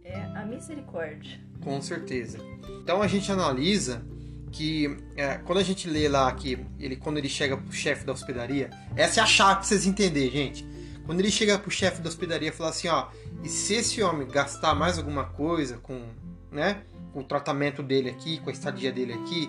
[0.04, 1.40] É a misericórdia.
[1.60, 2.38] Com certeza.
[2.82, 4.02] Então a gente analisa
[4.50, 8.12] que é, quando a gente lê lá que ele quando ele chega pro chefe da
[8.12, 10.66] hospedaria, essa é a chave pra vocês entenderem, gente.
[11.04, 13.08] Quando ele chega pro chefe da hospedaria e fala assim, ó,
[13.42, 16.08] e se esse homem gastar mais alguma coisa com,
[16.50, 19.48] né, com o tratamento dele aqui, com a estadia dele aqui,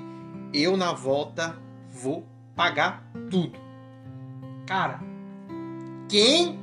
[0.54, 1.56] eu na volta
[1.89, 3.60] vou pagar tudo.
[4.65, 5.00] Cara,
[6.08, 6.60] quem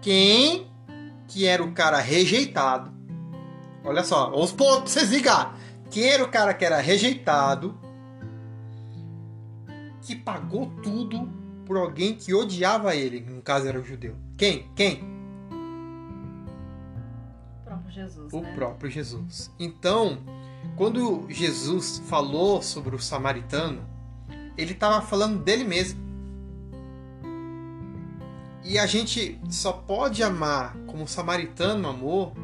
[0.00, 0.70] quem
[1.26, 2.96] que era o cara rejeitado
[3.86, 5.56] Olha só, os pontos vocês ligar.
[5.88, 7.78] Quem era o cara que era rejeitado,
[10.02, 11.28] que pagou tudo
[11.64, 14.16] por alguém que odiava ele, no caso era o judeu.
[14.36, 14.68] Quem?
[14.74, 15.15] Quem?
[17.96, 18.54] O próprio Jesus, O né?
[18.54, 19.50] próprio Jesus.
[19.58, 20.18] Então,
[20.76, 23.82] quando Jesus falou sobre o samaritano,
[24.56, 26.04] ele estava falando dele mesmo.
[28.64, 32.34] E a gente só pode amar como o samaritano amou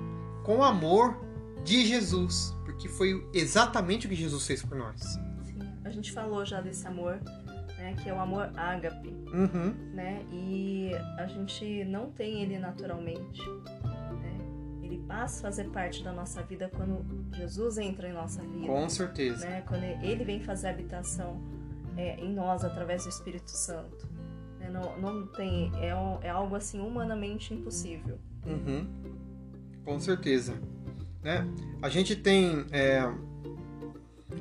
[0.45, 1.17] com o amor
[1.65, 5.01] de Jesus, porque foi exatamente o que Jesus fez por nós.
[5.45, 7.21] Sim, a gente falou já desse amor,
[7.77, 7.95] né?
[8.03, 9.09] Que é o amor ágape.
[9.33, 9.75] Uhum.
[9.95, 10.25] né?
[10.31, 13.43] E a gente não tem ele naturalmente.
[14.93, 17.03] Ele passa a fazer parte da nossa vida quando
[17.35, 18.67] Jesus entra em nossa vida.
[18.67, 19.49] Com certeza.
[19.49, 19.63] Né?
[19.67, 21.41] Quando ele vem fazer habitação
[21.97, 24.07] é, em nós através do Espírito Santo.
[24.61, 24.69] Né?
[24.69, 25.89] Não, não tem, é,
[26.27, 28.19] é algo assim humanamente impossível.
[28.47, 28.87] Uhum.
[29.83, 30.55] Com certeza.
[31.23, 31.49] Né?
[31.81, 33.01] A gente tem é,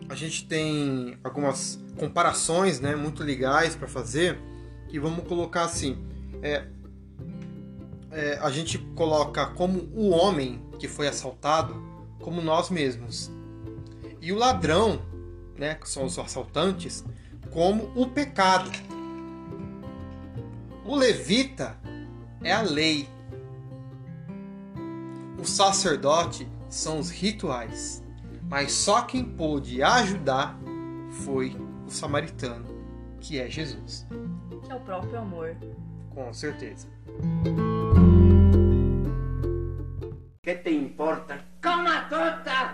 [0.10, 4.38] a gente tem algumas comparações, né, muito legais para fazer
[4.90, 5.98] e vamos colocar assim,
[6.42, 6.66] é,
[8.12, 11.82] é, a gente coloca como o homem que foi assaltado
[12.20, 13.32] como nós mesmos
[14.22, 15.02] e o ladrão,
[15.58, 17.04] né, que são os assaltantes,
[17.50, 18.70] como o pecado.
[20.86, 21.78] O levita
[22.44, 23.10] é a lei.
[25.40, 28.04] O sacerdote são os rituais.
[28.48, 30.60] Mas só quem pôde ajudar
[31.24, 31.56] foi
[31.88, 32.66] o samaritano,
[33.20, 34.06] que é Jesus.
[34.64, 35.56] Que é o próprio amor.
[36.14, 36.88] Com certeza.
[40.44, 41.38] ¿Qué te importa?
[41.62, 42.74] ¡Coma tota!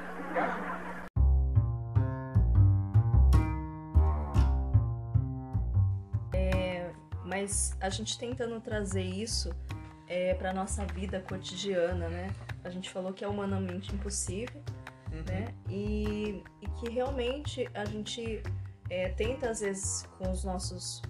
[7.26, 9.54] Mas a gente tentando trazer isso
[10.08, 12.34] é, para nossa vida cotidiana, né?
[12.64, 14.62] A gente falou que é humanamente impossível,
[15.28, 15.54] né?
[15.70, 18.42] E, e que realmente a gente
[18.90, 21.02] é, tenta, às vezes, com os nossos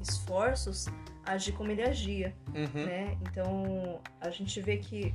[0.00, 0.86] esforços,
[1.24, 2.84] agir como ele agia, Uhum.
[2.86, 3.16] né?
[3.22, 5.14] Então a gente vê que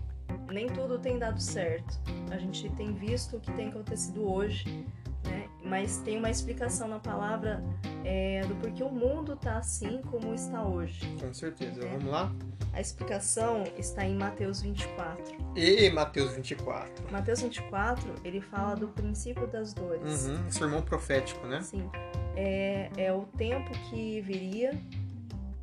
[0.52, 2.00] nem tudo tem dado certo.
[2.32, 4.86] A gente tem visto o que tem acontecido hoje,
[5.26, 5.48] né?
[5.63, 7.63] Mas tem uma explicação na palavra
[8.06, 11.02] é, do porquê o mundo tá assim como está hoje.
[11.20, 11.84] Com certeza.
[11.86, 11.90] É.
[11.90, 12.32] Vamos lá?
[12.74, 15.36] A explicação está em Mateus 24.
[15.56, 17.12] E Mateus 24.
[17.12, 20.28] Mateus 24, ele fala do princípio das dores.
[20.28, 20.46] Uhum.
[20.46, 21.60] Um sermão profético, né?
[21.62, 21.90] Sim.
[22.36, 24.80] É, é o tempo que viria,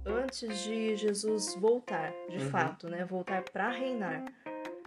[0.05, 2.51] antes de Jesus voltar, de Uhum.
[2.51, 3.05] fato, né?
[3.05, 4.25] Voltar para reinar.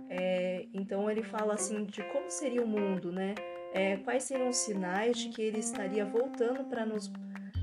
[0.09, 3.35] É, então ele fala assim de como seria o mundo, né?
[3.73, 7.11] É, quais seriam os sinais de que ele estaria voltando para nos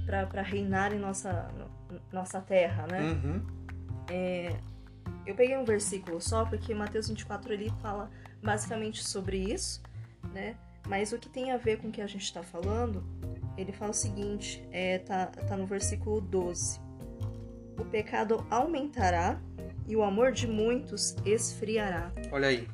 [0.07, 3.01] para reinar em nossa no- nossa terra, né?
[3.01, 3.47] Uhum.
[5.27, 8.11] Eu peguei um versículo só porque Mateus 24 ele fala
[8.43, 9.83] basicamente sobre isso,
[10.33, 10.57] né?
[10.87, 13.03] Mas o que tem a ver com o que a gente está falando,
[13.57, 16.79] ele fala o seguinte, é, tá, tá no versículo 12.
[17.79, 19.41] O pecado aumentará
[19.87, 22.11] e o amor de muitos esfriará.
[22.33, 22.69] Olha aí.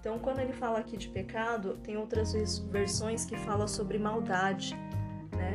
[0.00, 4.74] Então, quando ele fala aqui de pecado, tem outras vers- versões que falam sobre maldade,
[5.36, 5.54] né?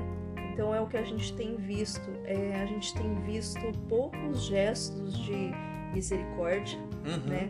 [0.54, 2.10] Então é o que a gente tem visto.
[2.26, 5.52] É, a gente tem visto poucos gestos de
[5.94, 7.30] misericórdia, Uhum.
[7.30, 7.50] né?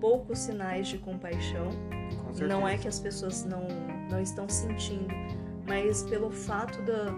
[0.00, 1.68] Poucos sinais de compaixão.
[2.38, 2.44] Com.
[2.46, 3.66] Não é que as pessoas não,
[4.10, 5.06] não estão sentindo,
[5.68, 7.14] mas pelo fato da,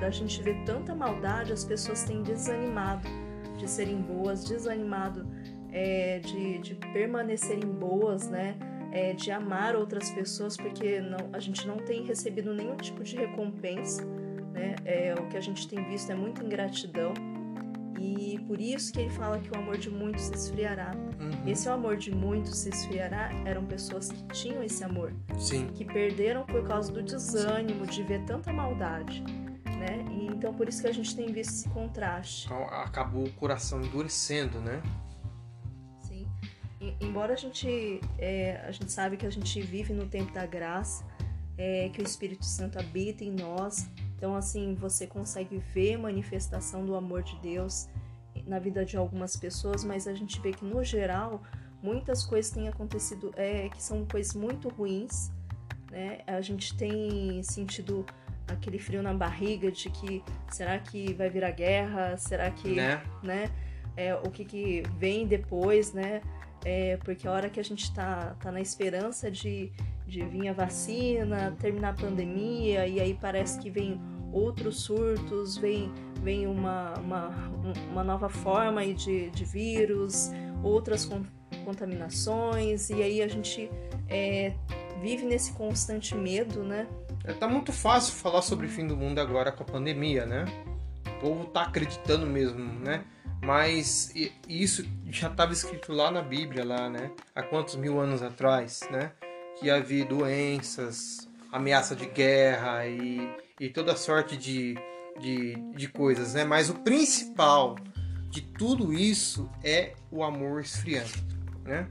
[0.00, 3.08] da gente ver tanta maldade, as pessoas têm desanimado
[3.60, 5.28] de serem boas, desanimado
[5.72, 8.56] é, de, de permanecerem boas, né?
[8.92, 13.14] É, de amar outras pessoas, porque não, a gente não tem recebido nenhum tipo de
[13.14, 14.04] recompensa,
[14.52, 14.74] né?
[14.84, 17.12] É, o que a gente tem visto é muita ingratidão.
[18.00, 20.92] E por isso que ele fala que o amor de muitos se esfriará.
[21.20, 21.46] Uhum.
[21.46, 25.66] Esse o amor de muitos se esfriará eram pessoas que tinham esse amor, Sim.
[25.74, 29.22] que perderam por causa do desânimo de ver tanta maldade,
[29.80, 30.04] né?
[30.10, 32.46] E então por isso que a gente tem visto esse contraste.
[32.46, 34.82] Então, acabou o coração endurecendo, né?
[35.98, 36.28] Sim.
[36.80, 40.44] E- embora a gente é, a gente sabe que a gente vive no tempo da
[40.44, 41.04] graça,
[41.56, 46.94] é, que o Espírito Santo habita em nós, então assim você consegue ver manifestação do
[46.94, 47.88] amor de Deus
[48.46, 51.42] na vida de algumas pessoas, mas a gente vê que no geral
[51.82, 55.30] muitas coisas têm acontecido é, que são coisas muito ruins,
[55.90, 56.18] né?
[56.26, 58.04] A gente tem sentido
[58.52, 62.16] aquele frio na barriga de que será que vai virar guerra?
[62.16, 63.02] Será que Né?
[63.22, 63.50] né?
[63.96, 66.20] É, o que, que vem depois, né?
[66.64, 69.72] É, porque a hora que a gente tá, tá na esperança de,
[70.06, 74.00] de vir a vacina, terminar a pandemia, e aí parece que vem
[74.32, 75.90] outros surtos, vem,
[76.22, 77.28] vem uma, uma,
[77.64, 80.30] um- uma nova forma de, de vírus,
[80.62, 81.24] outras con-
[81.64, 83.70] contaminações, e aí a gente
[84.08, 84.52] é,
[85.02, 86.86] vive nesse constante medo, né?
[87.24, 90.44] É, Tá muito fácil falar sobre o fim do mundo agora com a pandemia, né?
[91.06, 93.04] O povo tá acreditando mesmo, né?
[93.42, 94.12] Mas
[94.48, 97.10] isso já estava escrito lá na Bíblia, lá, né?
[97.34, 99.12] Há quantos mil anos atrás, né?
[99.58, 104.76] Que havia doenças, ameaça de guerra e, e toda sorte de,
[105.18, 106.44] de, de coisas, né?
[106.44, 107.76] Mas o principal
[108.28, 111.10] de tudo isso é o amor esfriando,
[111.64, 111.88] né?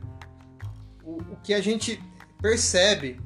[1.03, 2.01] O, o que a gente
[2.41, 3.19] percebe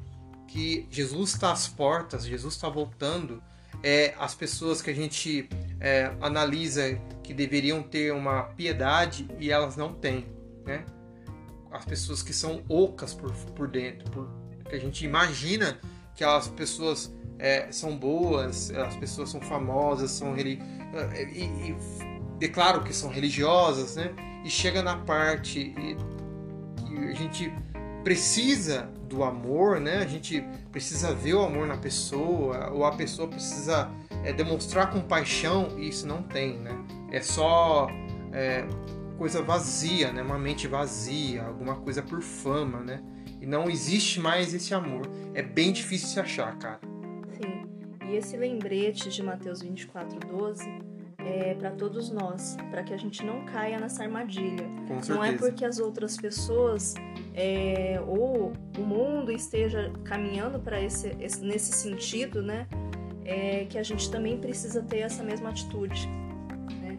[0.54, 3.42] que Jesus está às portas, Jesus está voltando,
[3.82, 5.48] é as pessoas que a gente
[5.80, 10.28] é, analisa que deveriam ter uma piedade e elas não têm,
[10.64, 10.84] né?
[11.72, 14.30] As pessoas que são ocas por, por dentro, por,
[14.70, 15.76] que a gente imagina
[16.14, 20.60] que as pessoas é, são boas, as pessoas são famosas, são e,
[21.32, 21.76] e
[22.38, 24.14] declaram que são religiosas, né?
[24.44, 27.52] E chega na parte que a gente
[28.04, 29.98] precisa do amor, né?
[29.98, 33.88] A gente precisa ver o amor na pessoa, ou a pessoa precisa
[34.24, 36.76] é, demonstrar compaixão e isso não tem, né?
[37.12, 37.88] É só
[38.32, 38.66] é,
[39.16, 40.20] coisa vazia, né?
[40.22, 43.02] Uma mente vazia, alguma coisa por fama, né?
[43.40, 45.02] E não existe mais esse amor.
[45.32, 46.80] É bem difícil se achar, cara.
[47.30, 47.62] Sim.
[48.10, 50.93] E esse lembrete de Mateus 24, 12
[51.24, 54.64] é para todos nós, para que a gente não caia nessa armadilha.
[54.86, 55.14] Com certeza.
[55.14, 56.94] Não é porque as outras pessoas
[57.34, 62.66] é, ou o mundo esteja caminhando para esse, esse- nesse sentido, né?
[63.24, 66.06] É, que a gente também precisa ter essa mesma atitude.
[66.82, 66.98] né?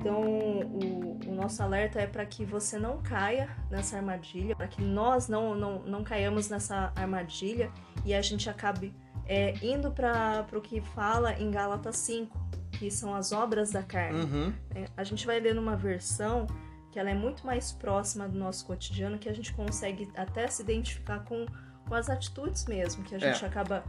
[0.00, 4.80] Então, o, o nosso alerta é para que você não caia nessa armadilha, para que
[4.82, 7.70] nós não, não, não caiamos nessa armadilha
[8.06, 8.94] e a gente acabe
[9.28, 12.38] é, indo para o que fala em Gálatas 5,
[12.78, 14.20] que são as obras da carne.
[14.20, 14.52] Uhum.
[14.74, 16.46] É, a gente vai ler numa versão
[16.90, 20.62] que ela é muito mais próxima do nosso cotidiano, que a gente consegue até se
[20.62, 21.44] identificar com,
[21.86, 23.46] com as atitudes mesmo que a gente É.
[23.46, 23.84] acaba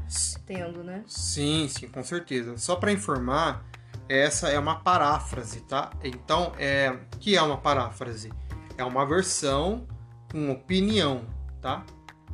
[0.46, 1.04] tendo, né?
[1.08, 2.58] Sim, sim, com certeza.
[2.58, 3.64] Só para informar,
[4.10, 5.92] essa é uma paráfrase, tá?
[6.04, 8.32] Então, é, o que é uma paráfrase?
[8.78, 9.88] É uma versão
[10.32, 11.26] com opinião,
[11.62, 11.86] tá?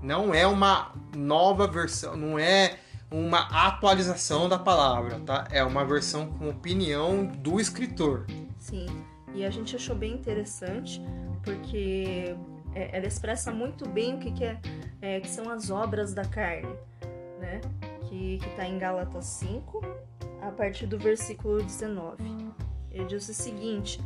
[0.02, 2.78] Não é uma nova versão, não é
[3.14, 5.48] uma atualização da palavra, tá?
[5.52, 8.26] É uma versão com opinião do escritor.
[8.58, 8.88] Sim.
[9.36, 11.00] E a gente achou bem interessante
[11.44, 12.36] porque
[12.74, 14.60] é, ela expressa muito bem o que, que, é,
[15.00, 16.74] é, que são as obras da carne,
[17.40, 17.62] né?
[18.10, 19.82] Que, que tá em Gálatas 5,
[20.42, 22.24] a partir do versículo 19.
[22.90, 24.02] Ele diz o seguinte: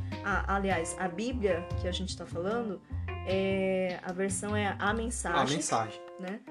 [0.47, 2.82] aliás, a Bíblia que a gente está falando,
[3.26, 5.39] é, a versão é a mensagem.
[5.39, 6.01] A mensagem.
[6.20, 6.41] Né?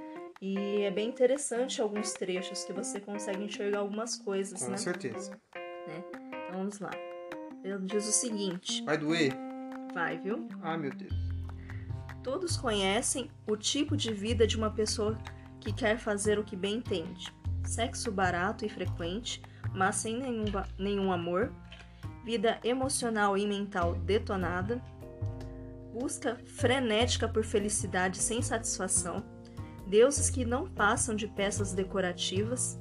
[0.41, 4.77] E é bem interessante alguns trechos que você consegue enxergar algumas coisas, Com né?
[4.77, 5.31] certeza.
[5.87, 6.05] Né?
[6.49, 6.91] Então vamos lá.
[7.65, 9.33] Ele diz o seguinte: Vai doer?
[9.95, 10.47] vai, viu?
[10.63, 11.15] Ah, meu Deus.
[12.23, 15.17] Todos conhecem o tipo de vida de uma pessoa
[15.59, 17.33] que quer fazer o que bem entende.
[17.65, 19.41] Sexo barato e frequente,
[19.75, 20.45] mas sem nenhum,
[20.79, 21.51] nenhum amor.
[22.25, 24.83] Vida emocional e mental detonada.
[25.95, 29.25] Busca frenética por felicidade sem satisfação.
[29.87, 32.79] Deuses que não passam de peças decorativas.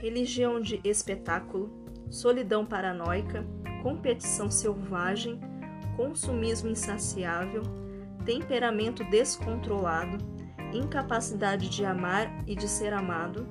[0.00, 1.70] Religião de espetáculo.
[2.10, 3.44] Solidão paranoica.
[3.82, 5.40] Competição selvagem.
[5.96, 7.88] Consumismo insaciável
[8.28, 10.18] temperamento descontrolado,
[10.70, 13.48] incapacidade de amar e de ser amado,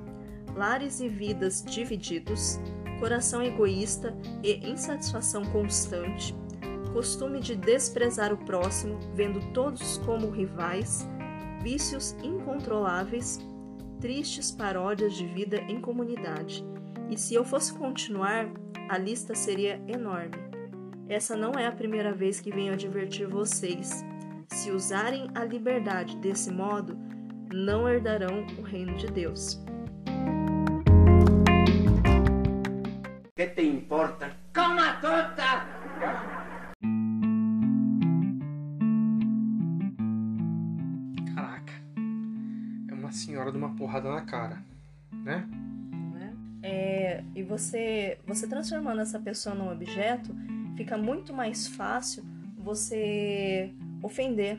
[0.54, 2.60] lares e vidas divididos,
[3.00, 6.32] coração egoísta e insatisfação constante,
[6.92, 11.08] costume de desprezar o próximo, vendo todos como rivais,
[11.62, 13.38] vícios incontroláveis,
[14.00, 16.64] tristes paródias de vida em comunidade.
[17.10, 18.48] E se eu fosse continuar,
[18.88, 20.36] a lista seria enorme.
[21.08, 24.04] Essa não é a primeira vez que venho advertir vocês.
[24.48, 26.98] Se usarem a liberdade desse modo,
[27.52, 29.58] não herdarão o reino de Deus.
[33.34, 34.37] ¿Qué te importa?
[47.58, 50.34] Você, você transformando essa pessoa num objeto,
[50.76, 52.24] fica muito mais fácil
[52.56, 54.58] você ofender,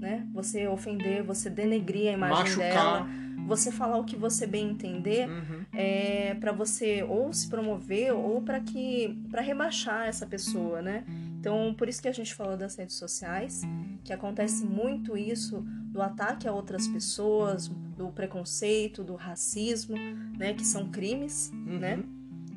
[0.00, 0.26] né?
[0.32, 2.68] Você ofender, você denegrir a imagem Machucar.
[2.68, 3.08] dela,
[3.46, 5.64] você falar o que você bem entender, Uhum.
[5.72, 11.04] é, para você ou se promover ou para que para rebaixar essa pessoa, né?
[11.38, 13.62] Então, por isso que a gente falou das redes sociais,
[14.04, 15.62] que acontece muito isso
[15.92, 19.96] do ataque a outras pessoas, do preconceito, do racismo,
[20.38, 21.78] né, que são crimes, Uhum.
[21.78, 21.98] né?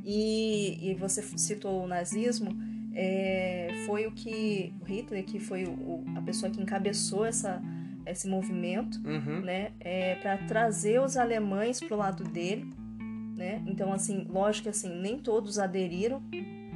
[0.03, 2.51] E, e você citou o nazismo,
[2.93, 7.61] é, foi o que o Hitler, que foi o- a pessoa que encabeçou essa,
[8.05, 9.41] esse movimento, Uhum.
[9.41, 12.69] né, é, para trazer os alemães pro lado dele,
[13.35, 13.63] né?
[13.65, 16.21] Então, assim, lógico que assim nem todos aderiram,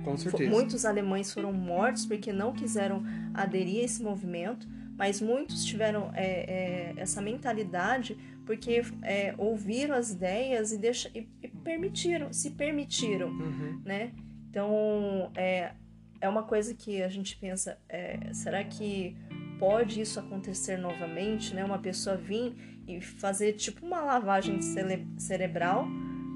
[0.03, 0.49] Com certeza.
[0.49, 3.03] Muitos alemães foram mortos porque não quiseram
[3.33, 4.65] aderir a esse movimento,
[4.97, 8.17] mas muitos tiveram é, é, essa mentalidade
[8.47, 13.81] porque é, ouviram as ideias e, deixa, e, e permitiram, se permitiram, Uhum.
[13.85, 14.11] né?
[14.49, 15.73] Então, é,
[16.19, 19.15] é uma coisa que a gente pensa, é, será que
[19.59, 21.63] pode isso acontecer novamente, né?
[21.63, 22.55] Uma pessoa vir
[22.87, 25.85] e fazer tipo uma lavagem cele- cerebral,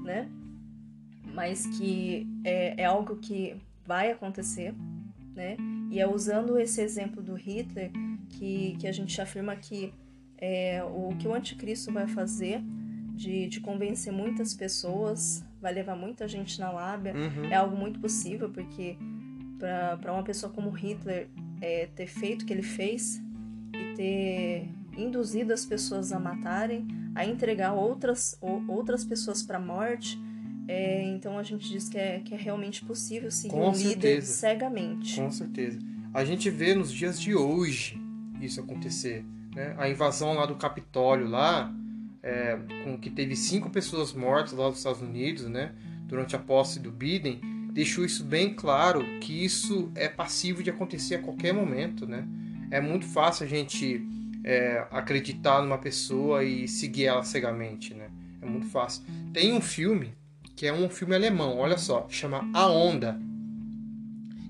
[0.04, 0.28] né?
[1.34, 3.56] Mas que é, é algo que
[3.86, 4.74] vai acontecer,
[5.34, 5.56] né?
[5.90, 7.90] E é usando esse exemplo do Hitler
[8.28, 9.92] que, que a gente afirma que
[10.44, 12.60] é, o que o anticristo vai fazer
[13.14, 17.44] de, de convencer muitas pessoas, vai levar muita gente na lábia, Uhum.
[17.44, 18.96] é algo muito possível, porque
[20.00, 21.28] para uma pessoa como Hitler
[21.60, 23.22] é, ter feito o que ele fez
[23.72, 24.68] e ter
[24.98, 26.84] induzido as pessoas a matarem,
[27.14, 30.18] a entregar outras, ou- outras pessoas para a morte,
[30.66, 34.22] é, então a gente diz que é, que é realmente possível seguir Com um líder
[34.22, 34.32] certeza.
[34.32, 35.20] cegamente.
[35.20, 35.78] Com certeza.
[36.12, 37.96] A gente vê nos dias de hoje
[38.40, 39.24] isso acontecer.
[39.54, 39.74] Né?
[39.78, 41.72] A invasão lá do Capitólio, lá,
[42.22, 45.72] é, com que teve cinco pessoas mortas lá nos Estados Unidos, né?
[46.06, 47.40] Durante a posse do Biden,
[47.72, 52.26] deixou isso bem claro que isso é passivo de acontecer a qualquer momento, né?
[52.70, 54.06] É muito fácil a gente
[54.44, 58.08] é, acreditar numa pessoa e seguir ela cegamente, né?
[58.40, 59.02] É muito fácil.
[59.32, 60.14] Tem um filme
[60.54, 63.18] que é um filme alemão, olha só, chama A Onda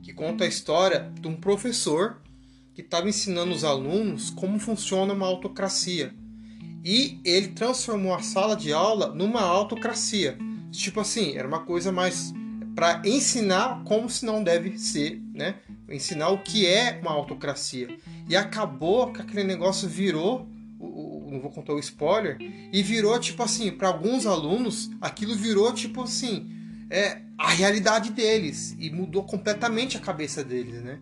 [0.02, 2.20] que conta a história de um professor
[2.74, 6.14] que estava ensinando os alunos como funciona uma autocracia.
[6.84, 10.36] E ele transformou a sala de aula numa autocracia.
[10.70, 12.32] Tipo assim, era uma coisa mais
[12.74, 15.56] para ensinar como se não deve ser, né?
[15.88, 17.88] Ensinar o que é uma autocracia.
[18.28, 20.48] E acabou que aquele negócio virou,
[20.80, 22.38] não vou contar o spoiler,
[22.72, 26.50] e virou tipo assim, para alguns alunos, aquilo virou tipo assim,
[26.90, 30.98] é a realidade deles e mudou completamente a cabeça deles, né?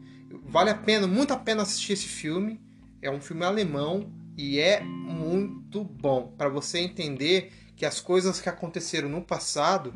[0.50, 2.60] Vale a pena, muito a pena assistir esse filme.
[3.00, 8.48] É um filme alemão e é muito bom para você entender que as coisas que
[8.48, 9.94] aconteceram no passado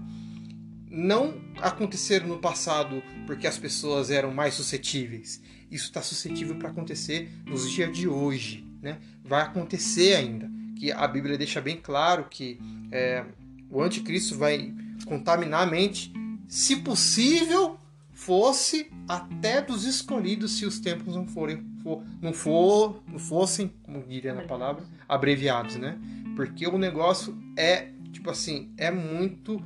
[0.89, 5.43] não aconteceram no passado porque as pessoas eram mais suscetíveis.
[5.69, 9.01] Isso está suscetível para acontecer nos dias de hoje, né?
[9.25, 10.49] Vai acontecer ainda.
[10.79, 12.61] Que a Bíblia deixa bem claro que
[12.93, 13.25] é,
[13.69, 14.73] o anticristo vai
[15.05, 16.13] contaminar a mente,
[16.47, 17.77] se possível,
[18.25, 24.03] fosse até dos escolhidos se os tempos não forem for, não for não fossem como
[24.03, 25.99] diria na palavra abreviados né?
[26.35, 29.63] Porque o negócio é tipo assim é muito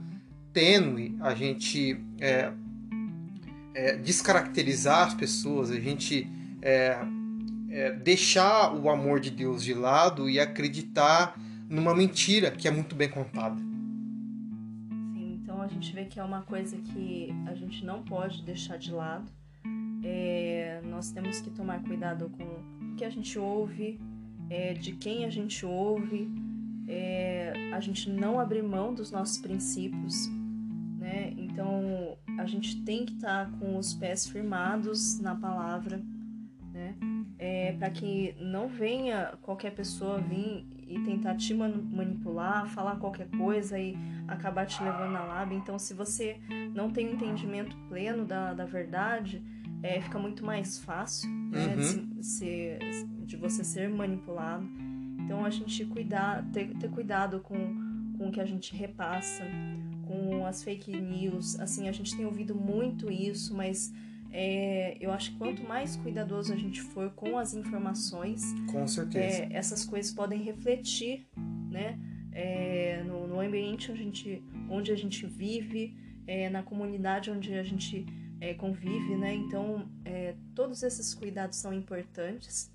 [0.52, 2.52] tênue a gente é,
[3.74, 6.28] é, descaracterizar as pessoas a gente
[6.60, 6.98] é,
[7.70, 11.38] é, deixar o amor de Deus de lado e acreditar
[11.70, 13.67] numa mentira que é muito bem contada
[15.78, 19.30] gente vê que é uma coisa que a gente não pode deixar de lado
[20.04, 22.44] é, nós temos que tomar cuidado com
[22.92, 24.00] o que a gente ouve,
[24.48, 26.28] é, de quem a gente ouve,
[26.86, 30.28] é, a gente não abrir mão dos nossos princípios,
[30.98, 31.32] né?
[31.36, 36.02] Então a gente tem que estar tá com os pés firmados na palavra,
[36.72, 36.94] né?
[37.38, 43.78] É, para que não venha qualquer pessoa vir e tentar te manipular, falar qualquer coisa
[43.78, 45.56] e acabar te levando na lábia.
[45.56, 46.40] Então, se você
[46.74, 49.42] não tem um entendimento pleno da, da verdade,
[49.82, 52.06] é, fica muito mais fácil né, Uhum.
[52.16, 52.78] de, ser,
[53.24, 54.66] de você ser manipulado.
[55.20, 57.54] Então a gente cuidar, ter, ter cuidado com,
[58.16, 59.44] com o que a gente repassa,
[60.06, 61.60] com as fake news.
[61.60, 63.92] Assim, a gente tem ouvido muito isso, mas
[64.30, 69.44] é, eu acho que quanto mais cuidadoso a gente for com as informações, com certeza
[69.44, 71.26] é, essas coisas podem refletir
[71.70, 71.98] né,
[72.32, 77.54] é, no, no ambiente onde a gente, onde a gente vive, é, na comunidade onde
[77.54, 78.04] a gente
[78.40, 79.34] é, convive, né?
[79.34, 82.70] Então, é, todos esses cuidados são importantes.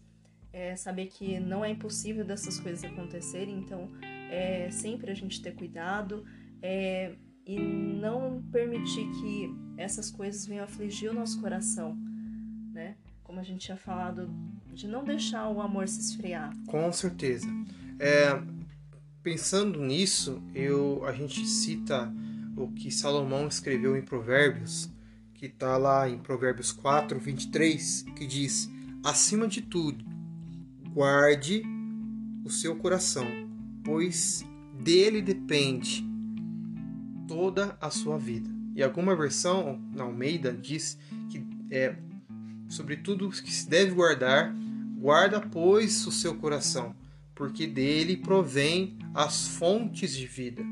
[0.77, 3.89] Saber que não é impossível dessas coisas acontecerem, então
[4.29, 6.23] é sempre a gente ter cuidado
[7.43, 11.97] e não permitir que essas coisas venham afligir o nosso coração,
[12.71, 12.95] né?
[13.23, 14.29] Como a gente tinha falado,
[14.73, 16.53] de não deixar o amor se esfriar.
[16.67, 17.47] Com certeza.
[17.99, 18.41] É,
[19.21, 22.13] pensando nisso, eu, a gente cita
[22.55, 24.89] o que Salomão escreveu em Provérbios,
[25.33, 28.69] que está lá em Provérbios 4, 23, que diz:
[29.03, 30.03] Acima de tudo,
[30.91, 31.63] guarde
[32.45, 33.25] o seu coração,
[33.83, 34.45] pois
[34.79, 36.05] dele depende
[37.27, 38.49] toda a sua vida.
[38.75, 40.97] E alguma versão, na Almeida, diz
[41.29, 41.95] que é
[42.67, 44.53] sobre tudo que se deve guardar,
[44.97, 46.95] guarda, pois, o seu coração,
[47.35, 50.63] porque dele provém as fontes de vida.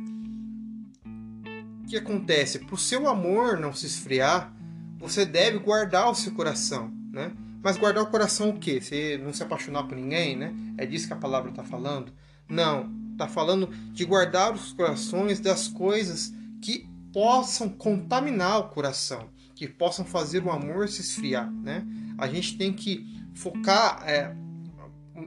[1.84, 2.60] O que acontece?
[2.60, 4.54] Para o seu amor não se esfriar,
[4.98, 7.32] você deve guardar o seu coração, né?
[7.64, 8.82] Mas guardar o coração o quê?
[8.82, 10.56] Você não se apaixonar por ninguém, né?
[10.78, 12.12] É disso que a palavra está falando?
[12.50, 19.68] Não, está falando de guardar os corações das coisas que possam contaminar o coração, que
[19.68, 21.86] possam fazer o amor se esfriar, né?
[22.18, 24.36] A gente tem que focar é,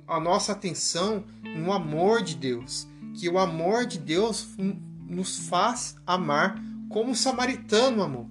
[0.06, 1.24] a nossa atenção
[1.56, 4.56] no amor de Deus, que o amor de Deus
[5.08, 8.28] nos faz amar como o samaritano amou.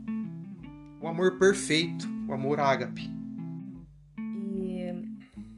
[1.01, 3.10] O amor perfeito, o amor ágape.
[4.18, 4.93] E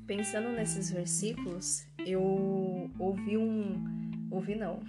[0.08, 4.28] pensando nesses versículos, eu ouvi um.
[4.32, 4.80] Ouvi não.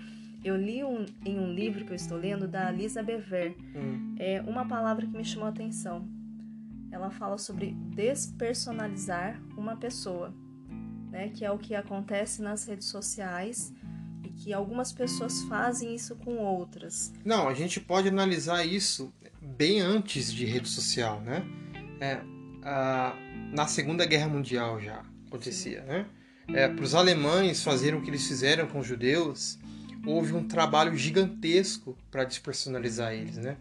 [0.46, 4.14] Eu li um, em um livro que eu estou lendo da Lisa Bever Hum.
[4.16, 6.08] é uma palavra que me chamou a atenção.
[6.92, 10.32] Ela fala sobre despersonalizar uma pessoa,
[11.10, 11.30] né?
[11.30, 13.74] Que é o que acontece nas redes sociais
[14.22, 17.12] e que algumas pessoas fazem isso com outras.
[17.24, 21.44] Não, a gente pode analisar isso bem antes de rede social, né?
[22.00, 22.20] É,
[22.62, 23.16] a,
[23.52, 26.06] na Segunda Guerra Mundial já acontecia, né?
[26.54, 29.58] É, Para os alemães fazerem o que eles fizeram com os judeus,
[30.06, 33.56] houve um trabalho gigantesco para despersonalizar eles, né?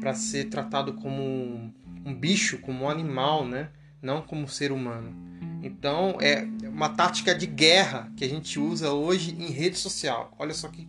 [0.00, 1.72] Para ser tratado como um,
[2.04, 3.70] um bicho, como um animal, né?
[4.00, 5.14] Não como um ser humano.
[5.62, 10.32] Então é uma tática de guerra que a gente usa hoje em rede social.
[10.38, 10.86] Olha só que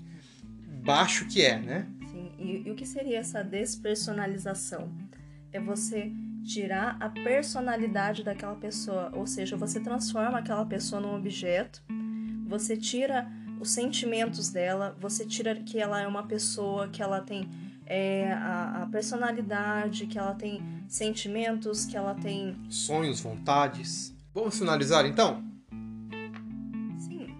[0.84, 1.88] baixo que é, né?
[2.12, 4.92] Sim, e, e o que seria essa despersonalização?
[5.52, 6.12] É você
[6.44, 11.84] tirar a personalidade daquela pessoa, ou seja, você transforma aquela pessoa num objeto,
[12.48, 13.28] você tira
[13.60, 17.50] os sentimentos dela, você tira que ela é uma pessoa, que ela tem
[17.86, 22.56] é, a, a personalidade, que ela tem sentimentos, que ela tem.
[22.70, 24.14] sonhos, vontades.
[24.34, 25.44] Vamos finalizar então?
[26.98, 27.36] Sim,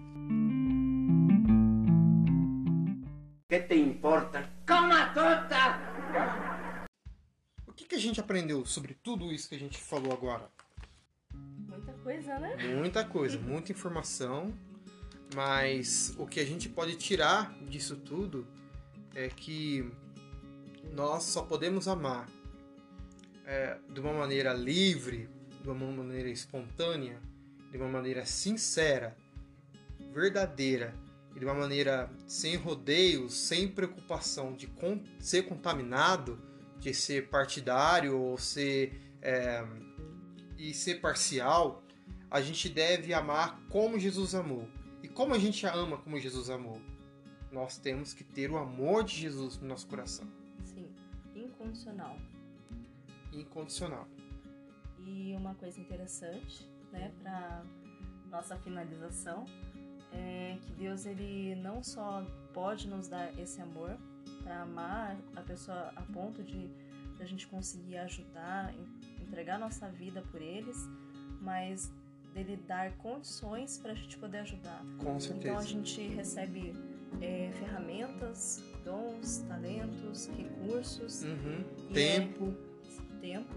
[3.48, 4.48] ¿Qué te importa?
[4.66, 5.80] ¡Coma tota!
[7.66, 10.48] O que, que a gente aprendeu sobre tudo isso que a gente falou agora?
[11.32, 12.56] muita coisa, né?
[12.76, 14.52] Muita coisa, muita informação,
[15.34, 18.46] mas o que a gente pode tirar disso tudo
[19.14, 19.90] é que
[20.92, 22.28] nós só podemos amar
[23.46, 25.28] é, de uma maneira livre,
[25.62, 27.20] de uma maneira espontânea,
[27.70, 29.16] de uma maneira sincera,
[30.12, 30.94] verdadeira
[31.34, 36.40] e de uma maneira sem rodeios, sem preocupação de con- ser contaminado
[36.80, 39.64] de ser partidário ou ser é,
[40.56, 41.82] e ser parcial,
[42.30, 44.66] a gente deve amar como Jesus amou.
[45.02, 46.80] E como a gente ama como Jesus amou?
[47.50, 50.26] Nós temos que ter o amor de Jesus no nosso coração.
[50.64, 50.88] Sim,
[51.34, 52.16] incondicional.
[53.32, 54.06] Incondicional.
[54.98, 57.64] E uma coisa interessante, né, para
[58.30, 59.44] nossa finalização,
[60.12, 63.96] é que Deus ele não só pode nos dar esse amor
[64.42, 66.70] para amar a pessoa a ponto de
[67.20, 68.74] a gente conseguir ajudar,
[69.20, 70.88] entregar nossa vida por eles,
[71.40, 71.92] mas
[72.34, 74.84] dele dar condições para a gente poder ajudar.
[74.98, 75.48] Com certeza.
[75.48, 76.72] Então a gente recebe
[77.20, 81.64] é, ferramentas, dons, talentos, recursos, Uhum.
[81.92, 82.54] Tempo.
[83.20, 83.54] tempo.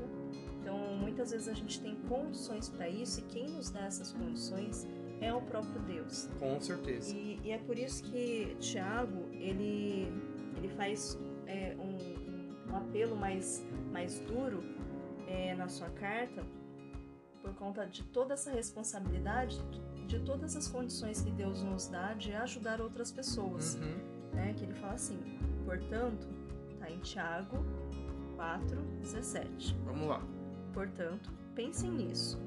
[0.62, 4.88] Então muitas vezes a gente tem condições para isso e quem nos dá essas condições
[5.22, 6.30] é o próprio Deus.
[6.40, 7.16] Com certeza.
[7.16, 10.12] E, e é por isso que Tiago ele
[10.58, 11.18] ele faz
[11.48, 14.64] é, um, um- um apelo mais mais duro
[15.28, 16.44] é, na sua carta
[17.44, 19.62] por conta de toda essa responsabilidade
[20.08, 23.98] de todas as condições que Deus nos dá de ajudar outras pessoas, Uhum.
[24.34, 24.54] né?
[24.58, 25.20] Que ele fala assim,
[25.66, 26.28] portanto,
[26.80, 27.58] tá em Tiago
[28.36, 29.76] 4, 17.
[29.86, 30.22] Vamos lá.
[30.74, 32.40] Portanto, pensem nisso.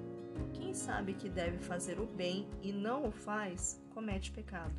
[0.52, 4.74] Quem sabe que deve fazer o bem e não o faz, comete pecado.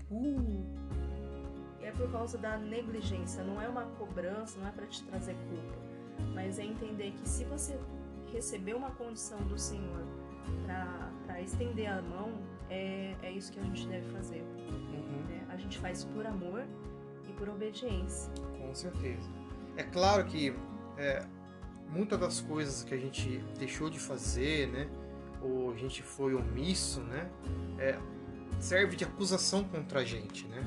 [1.80, 5.36] E é por causa da negligência, não é uma cobrança, não é para te trazer
[5.49, 5.78] culpa,
[6.34, 7.78] mas é entender que se você
[8.38, 10.06] receber uma condição do Senhor
[10.64, 12.32] para estender a mão,
[12.70, 14.42] é, é isso que a gente deve fazer.
[14.42, 15.24] Uhum.
[15.28, 15.46] né?
[15.50, 16.64] A gente faz por amor
[17.28, 18.32] e por obediência.
[18.60, 19.28] Com certeza.
[19.76, 20.56] É claro que
[20.98, 21.26] é,
[21.90, 24.88] muitas das coisas que a gente deixou de fazer, né,
[25.42, 27.30] ou a gente foi omisso, né,
[27.80, 28.00] é,
[28.60, 30.64] serve de acusação contra a gente, né.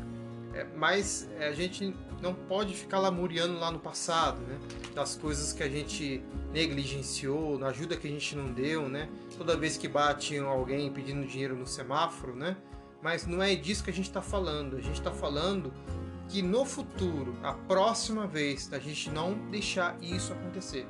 [0.53, 4.59] É, mas é, a gente não pode ficar lamuriando lá no passado, né,
[4.95, 6.23] das coisas que a gente
[6.53, 9.09] negligenciou, na ajuda que a gente não deu, né.
[9.39, 12.57] Toda vez que bate alguém pedindo dinheiro no semáforo, né.
[13.03, 14.77] Mas não é disso que a gente está falando.
[14.77, 15.73] A gente está falando
[16.29, 20.87] que no futuro, a próxima vez, a gente não deixar isso acontecer.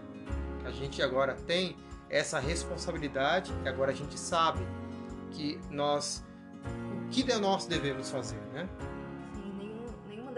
[0.64, 1.76] A gente agora tem
[2.10, 4.60] essa responsabilidade e agora a gente sabe
[5.30, 6.24] que nós
[7.06, 8.68] o que de nós devemos fazer, né?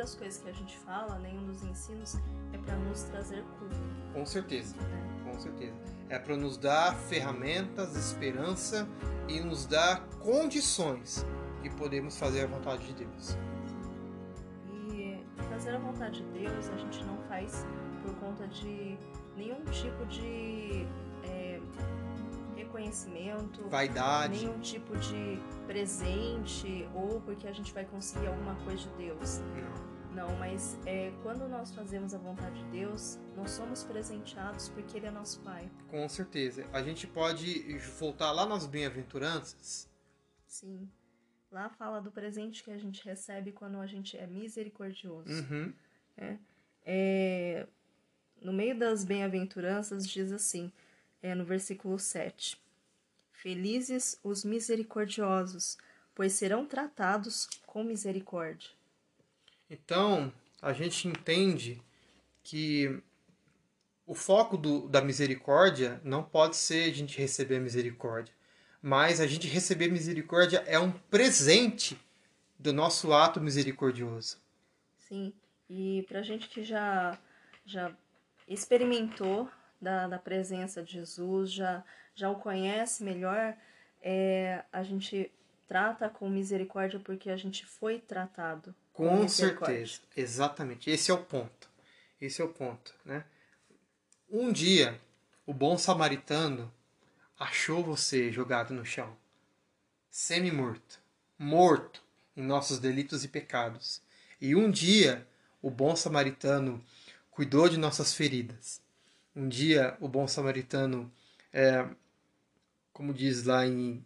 [0.03, 2.17] Das coisas que a gente fala, nenhum dos ensinos
[2.53, 3.77] é para nos trazer culpa.
[4.13, 4.75] Com certeza,
[5.23, 5.77] com certeza.
[6.09, 8.89] É para nos dar ferramentas, esperança
[9.29, 11.25] e nos dar condições
[11.63, 13.39] de podermos fazer a vontade de Deus.
[14.93, 17.65] E fazer a vontade de Deus a gente não faz
[18.03, 18.99] por conta de
[19.37, 20.85] nenhum tipo de
[21.23, 21.61] é,
[22.57, 28.89] reconhecimento, Vaidade, nenhum tipo de presente ou porque a gente vai conseguir alguma coisa de
[28.97, 29.39] Deus.
[29.39, 29.92] não.
[30.15, 35.07] Não, mas é, quando nós fazemos a vontade de Deus, nós somos presenteados porque Ele
[35.07, 35.71] é nosso Pai.
[35.89, 36.67] Com certeza.
[36.73, 39.89] A gente pode voltar lá nas bem-aventuranças.
[40.47, 40.89] Sim.
[41.51, 45.33] Lá fala do presente que a gente recebe quando a gente é misericordioso.
[45.33, 45.73] Uhum.
[46.85, 47.67] É,
[48.41, 50.71] no meio das bem-aventuranças diz assim,
[51.23, 52.61] é, no versículo 7.
[53.33, 55.79] Felizes os misericordiosos,
[56.15, 58.71] pois serão tratados com misericórdia.
[59.73, 61.81] Então, a gente entende
[62.43, 63.03] que
[64.07, 68.35] o foco do, da misericórdia não pode ser a gente receber a misericórdia,
[68.83, 71.99] mas a gente receber misericórdia é um presente
[72.59, 74.37] do nosso ato misericordioso.
[74.99, 75.33] Sim,
[75.71, 77.19] e pra gente que já,
[77.65, 77.97] já
[78.47, 79.49] experimentou
[79.81, 81.83] da, da presença de Jesus, já,
[82.15, 83.57] já o conhece melhor,
[84.03, 85.33] é, a gente
[85.67, 88.75] trata com misericórdia porque a gente foi tratado.
[88.93, 90.91] Com certeza, exatamente.
[90.91, 91.69] Esse é o ponto.
[92.21, 93.25] Esse é o ponto, né?
[94.31, 95.01] Um dia,
[95.45, 96.73] o bom samaritano
[97.39, 99.17] achou você jogado no chão,
[100.09, 101.01] semi-morto,
[101.39, 102.03] morto
[102.37, 104.01] em nossos delitos e pecados.
[104.41, 105.27] E um dia,
[105.61, 106.83] o bom samaritano
[107.31, 108.81] cuidou de nossas feridas.
[109.35, 111.13] Um dia, o bom samaritano,
[111.53, 111.85] é,
[112.93, 114.05] como diz lá em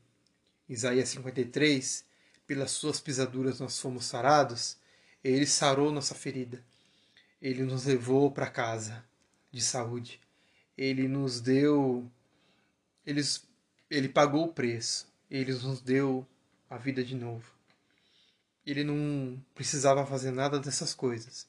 [0.68, 2.05] Isaías 53,
[2.46, 4.76] pelas suas pisaduras nós fomos sarados,
[5.22, 6.62] ele sarou nossa ferida.
[7.40, 9.04] Ele nos levou para casa
[9.50, 10.20] de saúde.
[10.76, 12.10] Ele nos deu
[13.04, 13.22] ele,
[13.90, 15.12] ele pagou o preço.
[15.30, 16.26] Ele nos deu
[16.68, 17.54] a vida de novo.
[18.64, 21.46] Ele não precisava fazer nada dessas coisas,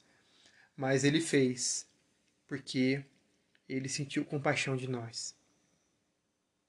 [0.76, 1.84] mas ele fez
[2.46, 3.04] porque
[3.68, 5.36] ele sentiu compaixão de nós.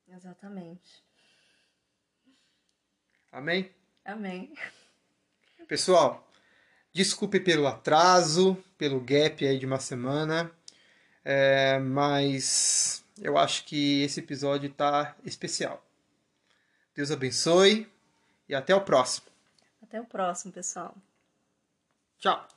[0.07, 1.03] Exatamente.
[3.31, 3.71] Amém?
[4.09, 4.51] Amém.
[5.67, 6.27] Pessoal,
[6.91, 10.51] desculpe pelo atraso, pelo gap aí de uma semana.
[11.23, 15.85] É, mas eu acho que esse episódio está especial.
[16.95, 17.87] Deus abençoe
[18.47, 19.27] e até o próximo.
[19.83, 20.95] Até o próximo, pessoal.
[22.17, 22.47] Tchau.